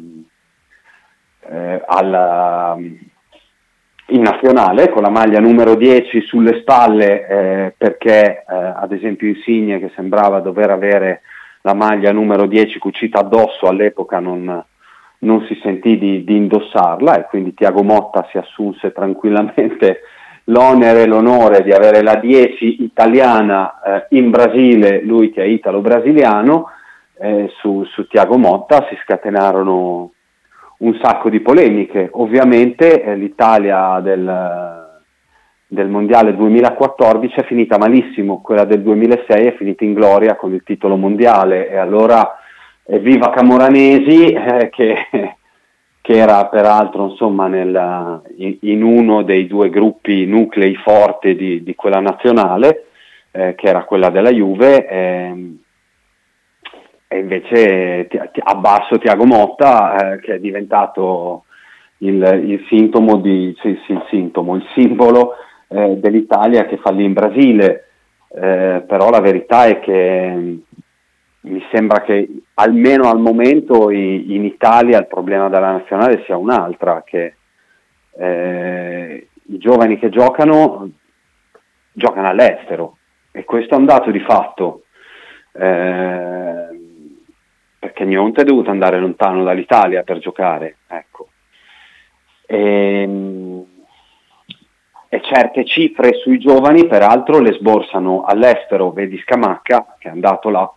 [1.50, 2.88] eh, al
[4.08, 9.80] in nazionale con la maglia numero 10 sulle spalle eh, perché eh, ad esempio Insigne
[9.80, 11.22] che sembrava dover avere
[11.62, 14.64] la maglia numero 10 cucita addosso all'epoca non,
[15.20, 20.02] non si sentì di, di, indossarla e quindi Tiago Motta si assunse tranquillamente
[20.46, 26.70] l'onere e l'onore di avere la 10 italiana eh, in Brasile, lui che è italo-brasiliano,
[27.18, 30.12] eh, su, su Tiago Motta si scatenarono
[30.86, 32.10] un sacco di polemiche.
[32.14, 34.88] Ovviamente eh, l'Italia del,
[35.68, 40.64] del, Mondiale 2014 è finita malissimo, quella del 2006 è finita in gloria con il
[40.64, 42.38] titolo mondiale e allora
[42.86, 45.08] evviva Camoranesi eh, che,
[46.02, 51.74] che, era peraltro insomma, nel, in, in, uno dei due gruppi nuclei forti di, di
[51.74, 52.86] quella nazionale,
[53.32, 54.86] eh, che era quella della Juve.
[57.16, 61.46] E invece ti, ti, abbasso Tiago Motta eh, che è diventato
[62.00, 65.36] il, il, sintomo di, sì, sì, il, sintomo, il simbolo
[65.70, 67.88] eh, dell'Italia che fallì in Brasile,
[68.34, 70.58] eh, però la verità è che mm,
[71.42, 77.04] mi sembra che almeno al momento i, in Italia il problema della nazionale sia un'altra,
[77.06, 77.36] che
[78.18, 80.90] eh, i giovani che giocano
[81.94, 82.98] giocano all'estero
[83.32, 84.82] e questo è un dato di fatto.
[85.54, 86.75] Eh,
[87.86, 90.78] perché Gnonte è dovuto andare lontano dall'Italia per giocare.
[90.88, 91.28] Ecco.
[92.48, 93.66] E, ehm,
[95.08, 100.74] e, certe cifre sui giovani peraltro le sborsano all'estero, vedi Scamacca che è andato là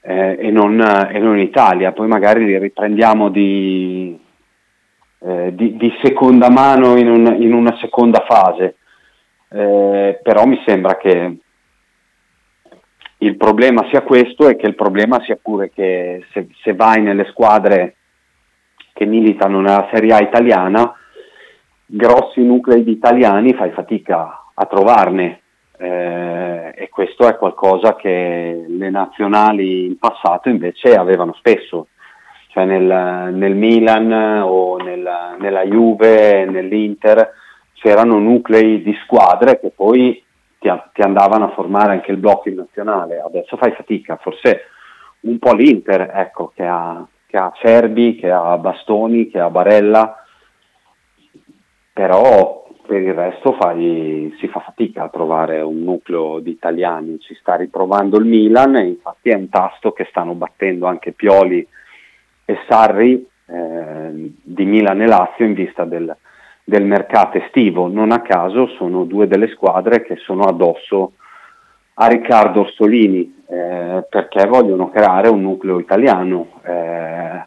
[0.00, 4.18] eh, e, non, e, non, in Italia, poi magari li riprendiamo di,
[5.20, 8.76] eh, di, di seconda mano in, un, in, una seconda fase,
[9.50, 11.36] eh, però mi sembra che
[13.24, 17.24] il problema sia questo e che il problema sia pure che se, se vai nelle
[17.30, 17.96] squadre
[18.92, 20.94] che militano nella Serie A italiana,
[21.86, 25.40] grossi nuclei di italiani fai fatica a trovarne.
[25.76, 31.88] Eh, e questo è qualcosa che le nazionali in passato invece avevano spesso,
[32.48, 34.12] cioè nel, nel Milan
[34.44, 37.32] o nel, nella Juve, nell'Inter
[37.72, 40.22] c'erano nuclei di squadre che poi
[40.64, 44.62] ti, ti, andavano a formare anche il blocco in nazionale, adesso fai fatica, forse
[45.20, 50.24] un po' l'Inter, ecco, che ha, che ha Cerbi, che ha Bastoni, che ha Barella,
[51.92, 57.34] però per il resto fai, si fa fatica a trovare un nucleo di italiani, ci
[57.34, 61.66] sta riprovando il Milan e infatti è un tasto che stanno battendo anche Pioli
[62.46, 66.14] e Sarri, eh, di Milan e Lazio in vista del,
[66.64, 67.86] del mercato estivo.
[67.88, 71.12] Non a caso sono due delle squadre che sono addosso
[71.94, 76.60] a Riccardo Orsolini eh, perché vogliono creare un nucleo italiano.
[76.64, 77.44] Eh,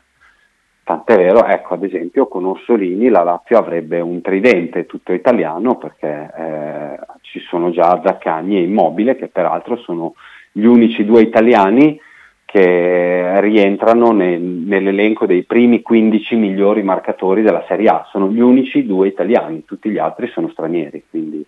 [0.83, 6.31] tant'è vero, ecco ad esempio con Orsolini la Lazio avrebbe un tridente tutto italiano perché
[6.37, 10.13] eh, ci sono già Zaccagni e Immobile che peraltro sono
[10.51, 11.99] gli unici due italiani
[12.47, 18.85] che rientrano nel, nell'elenco dei primi 15 migliori marcatori della Serie A, sono gli unici
[18.85, 21.45] due italiani, tutti gli altri sono stranieri, quindi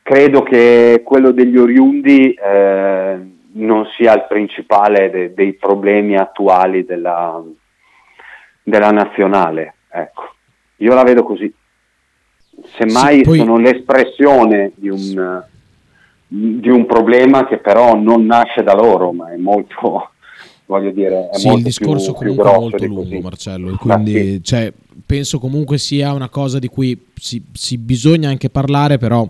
[0.00, 3.18] credo che quello degli oriundi eh,
[3.52, 7.38] non sia il principale de- dei problemi attuali della,
[8.62, 10.32] della nazionale, ecco.
[10.76, 11.52] io la vedo così,
[12.78, 15.50] semmai Sì, poi- sono l'espressione di un
[16.34, 20.10] di un problema che però non nasce da loro, ma è molto,
[20.66, 23.18] voglio dire, è Sì, molto il discorso più, più comunque è grosso molto lungo, così.
[23.20, 23.68] Marcello.
[23.68, 24.42] e Ma Quindi, sì.
[24.42, 24.72] cioè,
[25.04, 29.28] penso comunque sia una cosa di cui si, si bisogna anche parlare, però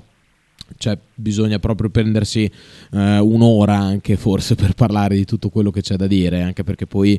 [0.82, 2.50] cioè, bisogna proprio prendersi
[2.92, 6.88] eh, un'ora anche forse per parlare di tutto quello che c'è da dire, anche perché
[6.88, 7.18] poi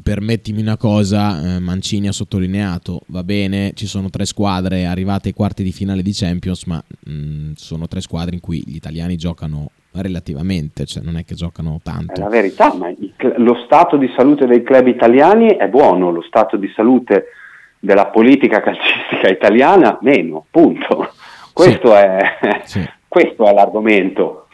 [0.00, 5.34] permettimi una cosa, eh, Mancini ha sottolineato, va bene, ci sono tre squadre arrivate ai
[5.34, 9.72] quarti di finale di Champions, ma mh, sono tre squadre in cui gli italiani giocano
[9.94, 12.20] relativamente, cioè non è che giocano È tanto.
[12.20, 12.94] la verità, ma
[13.38, 17.24] lo stato di salute dei club italiani è buono, lo stato di salute
[17.80, 21.12] della politica calcistica italiana meno, punto.
[21.52, 22.98] Questo, è, Sì.
[23.10, 24.46] Questo è l'argomento.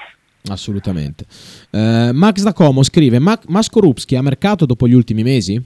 [0.49, 1.27] Assolutamente.
[1.71, 5.63] Eh, Max da Como scrive: Ma- Maskorupski ha mercato dopo gli ultimi mesi?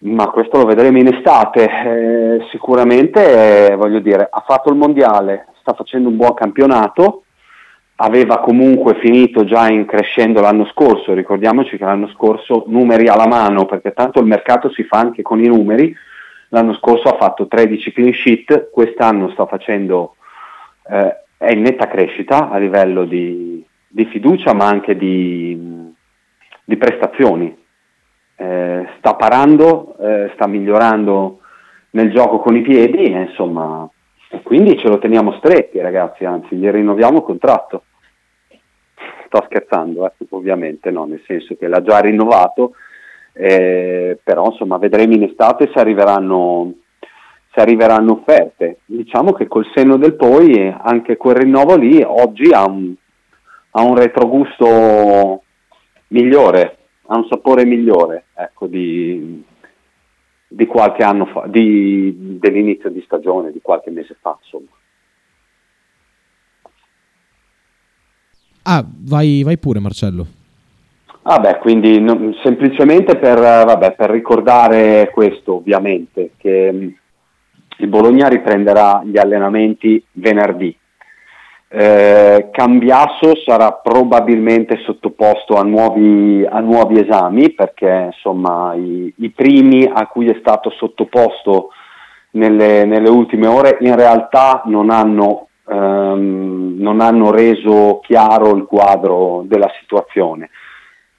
[0.00, 1.64] Ma questo lo vedremo in estate.
[1.64, 7.24] Eh, sicuramente, eh, voglio dire, ha fatto il mondiale, sta facendo un buon campionato,
[7.96, 11.14] aveva comunque finito già in crescendo l'anno scorso.
[11.14, 15.42] Ricordiamoci che l'anno scorso numeri alla mano, perché tanto il mercato si fa anche con
[15.42, 15.94] i numeri.
[16.48, 20.16] L'anno scorso ha fatto 13 clean sheet, quest'anno sta facendo,
[20.90, 25.92] eh, è in netta crescita a livello di, di fiducia, ma anche di,
[26.64, 27.56] di prestazioni
[28.36, 31.40] eh, sta parando, eh, sta migliorando
[31.90, 33.88] nel gioco con i piedi e insomma
[34.32, 37.82] e quindi ce lo teniamo stretti ragazzi, anzi gli rinnoviamo il contratto.
[39.26, 42.74] Sto scherzando, eh, ovviamente no, nel senso che l'ha già rinnovato,
[43.32, 46.74] eh, però insomma vedremo in estate se arriveranno,
[47.52, 48.80] se arriveranno offerte.
[48.84, 52.94] Diciamo che col senno del poi eh, anche quel rinnovo lì oggi ha un,
[53.72, 55.42] ha un retrogusto
[56.08, 56.76] migliore,
[57.06, 59.42] ha un sapore migliore ecco, di,
[60.46, 64.68] di qualche anno fa, di- dell'inizio di stagione, di qualche mese fa, insomma.
[68.62, 70.26] Ah, vai, vai pure, Marcello.
[71.22, 76.94] Ah beh, quindi no- semplicemente per, vabbè, per ricordare questo, ovviamente, che
[77.84, 80.76] il Bologna riprenderà gli allenamenti venerdì.
[81.72, 89.88] Eh, Cambiasso sarà probabilmente sottoposto a nuovi, a nuovi esami perché insomma i, i primi
[89.92, 91.68] a cui è stato sottoposto
[92.32, 99.42] nelle, nelle ultime ore in realtà non hanno, ehm, non hanno reso chiaro il quadro
[99.46, 100.50] della situazione.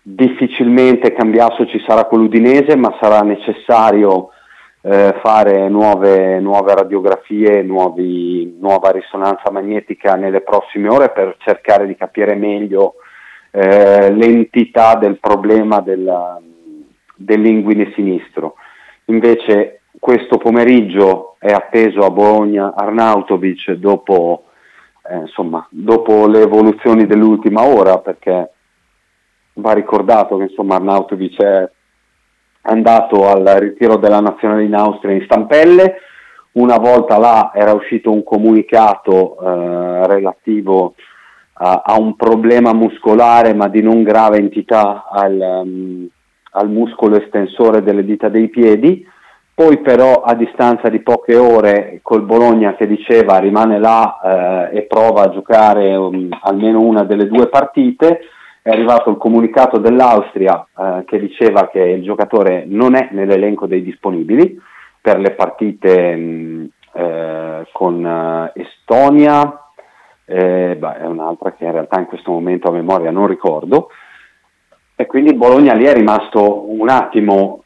[0.01, 4.32] Difficilmente Cambiasso ci sarà con l'Udinese, ma sarà necessario
[4.82, 11.96] eh, fare nuove, nuove radiografie, nuovi- nuova risonanza magnetica nelle prossime ore per cercare di
[11.96, 12.96] capire meglio
[13.52, 16.40] eh, l'entità del problema della-
[17.16, 18.56] dell'inguine sinistro.
[19.06, 24.46] Invece questo pomeriggio è atteso a Bologna Arnautovic dopo,
[25.04, 28.52] eh, insomma, dopo le evoluzioni dell'ultima ora perché
[29.54, 31.70] va ricordato che insomma Arnautovic è
[32.62, 35.95] andato al ritiro della nazionale in Austria in stampelle,
[36.53, 40.95] una volta là era uscito un comunicato eh, relativo
[41.53, 46.07] a, a un problema muscolare ma di non grave entità al, um,
[46.51, 49.05] al muscolo estensore delle dita dei piedi,
[49.53, 54.82] poi però a distanza di poche ore col Bologna che diceva rimane là eh, e
[54.84, 58.22] prova a giocare um, almeno una delle due partite,
[58.62, 63.82] è arrivato il comunicato dell'Austria eh, che diceva che il giocatore non è nell'elenco dei
[63.82, 64.59] disponibili
[65.01, 69.72] per le partite mh, eh, con eh, Estonia,
[70.26, 73.89] eh, beh, è un'altra che in realtà in questo momento a memoria non ricordo,
[74.95, 77.64] e quindi Bologna lì è rimasto un attimo,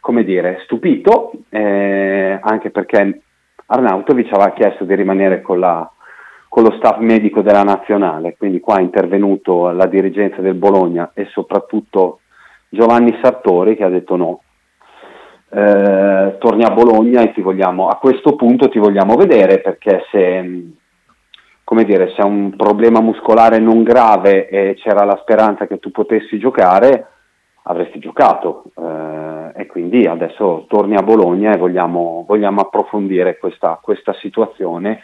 [0.00, 3.20] come dire, stupito, eh, anche perché
[3.66, 5.90] Arnautovic aveva chiesto di rimanere con, la,
[6.54, 11.26] con lo staff medico della nazionale, quindi qua è intervenuto la dirigenza del Bologna e
[11.32, 12.20] soprattutto
[12.68, 14.40] Giovanni Sartori che ha detto no,
[15.50, 20.70] eh, torni a Bologna e ti vogliamo, a questo punto ti vogliamo vedere perché se,
[21.64, 25.90] come dire, se è un problema muscolare non grave e c'era la speranza che tu
[25.90, 27.08] potessi giocare,
[27.64, 28.62] avresti giocato.
[28.76, 35.00] Eh, e quindi adesso torni a Bologna e vogliamo, vogliamo approfondire questa, questa situazione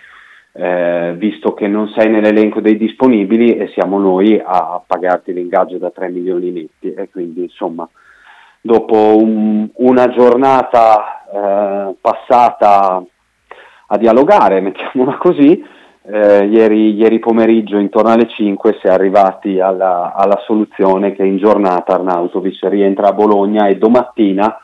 [0.53, 5.91] eh, visto che non sei nell'elenco dei disponibili e siamo noi a pagarti l'ingaggio da
[5.91, 6.93] 3 milioni netti.
[6.93, 7.89] E quindi insomma
[8.61, 13.03] dopo un, una giornata eh, passata
[13.87, 15.65] a dialogare, mettiamola così,
[16.03, 21.37] eh, ieri, ieri, pomeriggio intorno alle 5 si è arrivati alla, alla, soluzione che in
[21.37, 24.59] giornata Arnautovic rientra a Bologna e domattina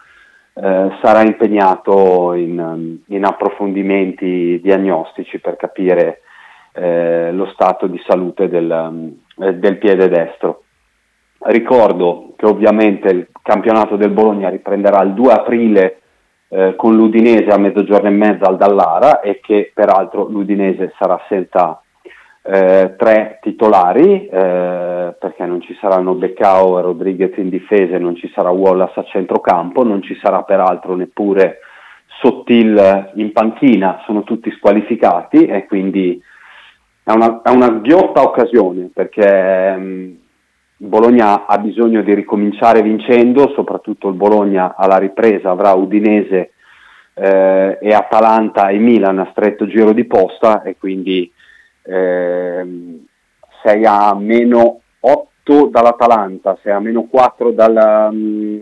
[0.58, 6.22] eh, sarà impegnato in, in, approfondimenti diagnostici per capire
[6.72, 10.62] eh, lo stato di salute del, eh, del piede destro.
[11.40, 16.00] Ricordo che ovviamente il campionato del Bologna riprenderà il 2 aprile
[16.48, 21.82] eh, con l'Udinese a mezzogiorno e mezza al Dallara e che peraltro l'Udinese sarà senza
[22.48, 28.30] eh, tre titolari eh, perché non ci saranno Beccao e Rodriguez in difesa non ci
[28.32, 31.58] sarà Wallace a centrocampo, non ci sarà peraltro neppure
[32.20, 36.22] Sottil in panchina, sono tutti squalificati e quindi
[37.02, 40.14] è una, è una ghiotta occasione perché mh, mm,
[40.78, 46.52] Bologna ha bisogno di ricominciare vincendo, soprattutto il Bologna alla ripresa avrà Udinese
[47.14, 51.30] eh, e Atalanta e Milan a stretto giro di posta e quindi
[51.86, 53.04] eh,
[53.62, 58.58] sei a meno 8 dall'Atalanta, sei a meno 4 dalla, mm,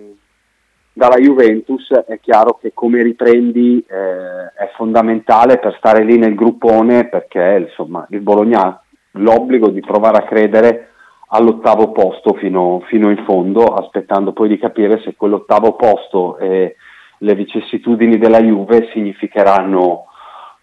[0.93, 7.09] dalla Juventus, è chiaro che come riprendi eh, è fondamentale per stare lì nel gruppone
[7.09, 10.89] perché insomma il Bologna ha l'obbligo di provare a credere
[11.29, 16.77] all'ottavo posto fino, fino, in fondo, aspettando poi di capire se quell'ottavo posto e
[17.19, 20.07] le vicissitudini della Juve significheranno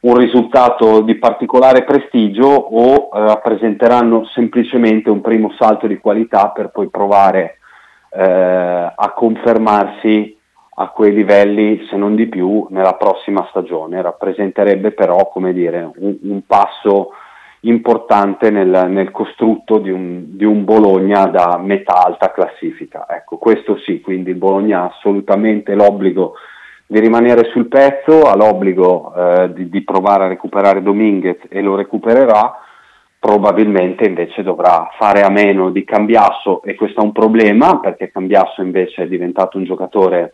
[0.01, 6.69] un risultato di particolare prestigio o eh, rappresenteranno semplicemente un primo salto di qualità per
[6.69, 7.57] poi provare
[8.09, 10.37] eh, a confermarsi
[10.75, 14.01] a quei livelli, se non di più, nella prossima stagione.
[14.01, 17.11] Rappresenterebbe però, come dire, un, un passo
[17.61, 23.05] importante nel, nel costrutto di un, di un, Bologna da metà alta classifica.
[23.07, 26.33] Ecco, questo sì, quindi Bologna ha assolutamente l'obbligo
[26.91, 31.75] di rimanere sul pezzo, ha l'obbligo eh, di, di, provare a recuperare Dominguez e lo
[31.75, 32.53] recupererà,
[33.17, 38.61] probabilmente invece dovrà fare a meno di Cambiasso e questo è un problema perché Cambiasso
[38.61, 40.33] invece è diventato un giocatore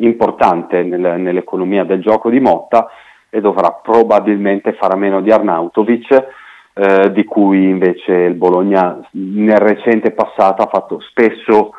[0.00, 2.86] importante nel, nell'economia del gioco di Motta
[3.30, 6.26] e dovrà probabilmente fare a meno di Arnautovic,
[6.74, 11.72] eh, di cui invece il Bologna nel recente passato ha fatto spesso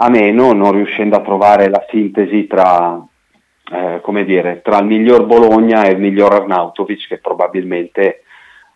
[0.00, 3.00] a meno, non riuscendo a trovare la sintesi tra,
[3.72, 8.22] eh, come dire, tra il miglior Bologna e il miglior Arnautovic, che probabilmente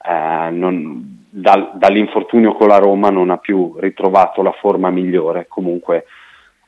[0.05, 5.47] eh, non, dal, dall'infortunio con la Roma non ha più ritrovato la forma migliore.
[5.49, 6.05] Comunque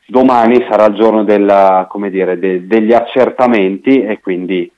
[0.06, 4.70] domani sarà il giorno della, dire, de, degli accertamenti e quindi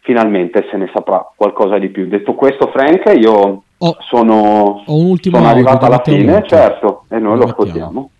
[0.00, 2.06] finalmente se ne saprà qualcosa di più.
[2.06, 8.10] Detto questo, Frank, io oh, sono, sono arrivato alla fine, certo, e noi lo ascoltiamo.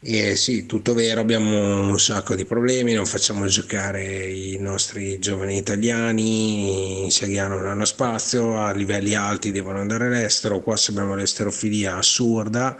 [0.00, 5.56] Eh sì, tutto vero, abbiamo un sacco di problemi, non facciamo giocare i nostri giovani
[5.56, 11.14] italiani, in Serie A non hanno spazio, a livelli alti devono andare all'estero, qua abbiamo
[11.16, 12.78] l'esterofilia assurda,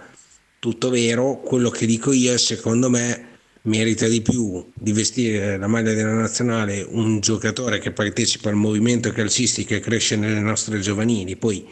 [0.59, 5.67] tutto vero, quello che dico io è secondo me merita di più di vestire la
[5.67, 11.37] maglia della nazionale un giocatore che partecipa al movimento calcistico e cresce nelle nostre giovanili.
[11.37, 11.67] Poi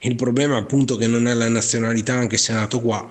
[0.00, 3.06] il problema appunto che non è la nazionalità, anche se è nato qua,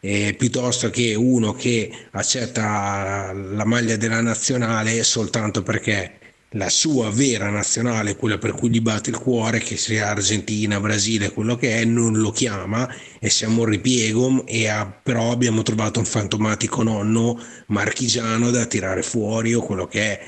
[0.00, 6.20] eh, piuttosto che uno che accetta la maglia della nazionale soltanto perché
[6.54, 11.30] la sua vera nazionale, quella per cui gli batte il cuore, che sia Argentina, Brasile,
[11.30, 12.88] quello che è, non lo chiama
[13.20, 19.02] e siamo un ripiego e ha, però abbiamo trovato un fantomatico nonno marchigiano da tirare
[19.02, 20.20] fuori o quello che è.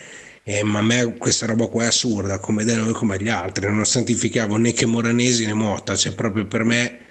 [0.45, 3.67] Eh, ma a me questa roba qua è assurda, come da noi come agli altri,
[3.71, 7.02] non santificavo né che Moranesi né Motta, cioè proprio per me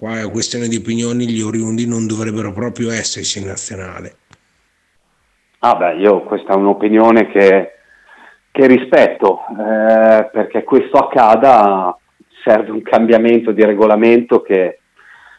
[0.00, 4.14] qua è questione di opinioni, gli oriundi non dovrebbero proprio esserci in nazionale.
[5.58, 7.72] Ah beh, io questa è un'opinione che
[8.50, 11.96] che rispetto, eh, perché questo accada
[12.42, 14.80] serve un cambiamento di regolamento che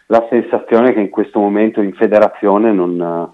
[0.06, 3.34] la sensazione che in questo momento in federazione non,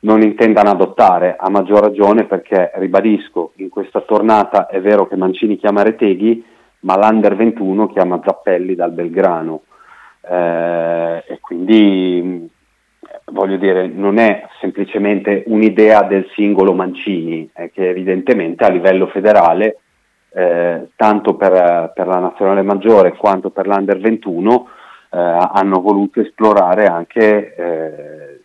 [0.00, 5.56] non intendano adottare, a maggior ragione perché, ribadisco, in questa tornata è vero che Mancini
[5.56, 6.44] chiama Reteghi,
[6.80, 9.62] ma l'Under 21 chiama Zappelli dal Belgrano.
[10.22, 12.50] Eh, e quindi
[13.32, 19.78] voglio dire, non è semplicemente un'idea del singolo Mancini, è che evidentemente a livello federale,
[20.34, 24.68] eh, tanto per, per, la nazionale maggiore quanto per l'Under 21,
[25.10, 28.40] eh, hanno voluto esplorare anche eh,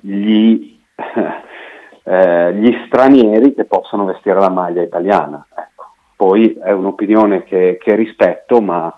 [0.00, 0.78] gli,
[2.04, 5.46] eh, gli, stranieri che possono vestire la maglia italiana.
[5.50, 5.92] Ecco.
[6.16, 8.92] Poi è un'opinione che, che rispetto, ma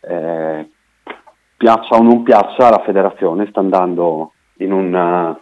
[0.00, 0.70] eh,
[1.56, 5.38] piaccia o non piaccia, la federazione sta andando in una,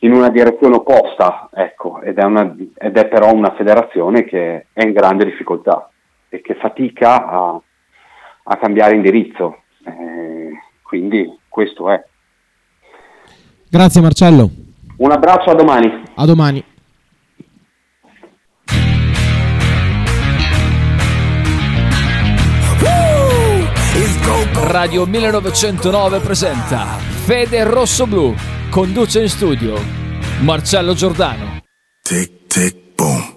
[0.00, 4.82] in una direzione opposta, ecco, ed, è una, ed, è però una federazione che è
[4.84, 5.90] in grande difficoltà
[6.28, 7.60] e che fatica a,
[8.44, 9.62] a cambiare indirizzo.
[9.84, 10.50] Eh,
[10.82, 12.04] quindi questo è.
[13.68, 14.50] Grazie Marcello.
[14.98, 16.02] Un abbraccio, a domani.
[16.14, 16.64] A domani.
[24.66, 28.34] Radio 1909 presenta Fede Rosso Blu.
[28.68, 29.80] Conduce in studio
[30.40, 31.60] Marcello Giordano.
[32.02, 33.35] Tic tic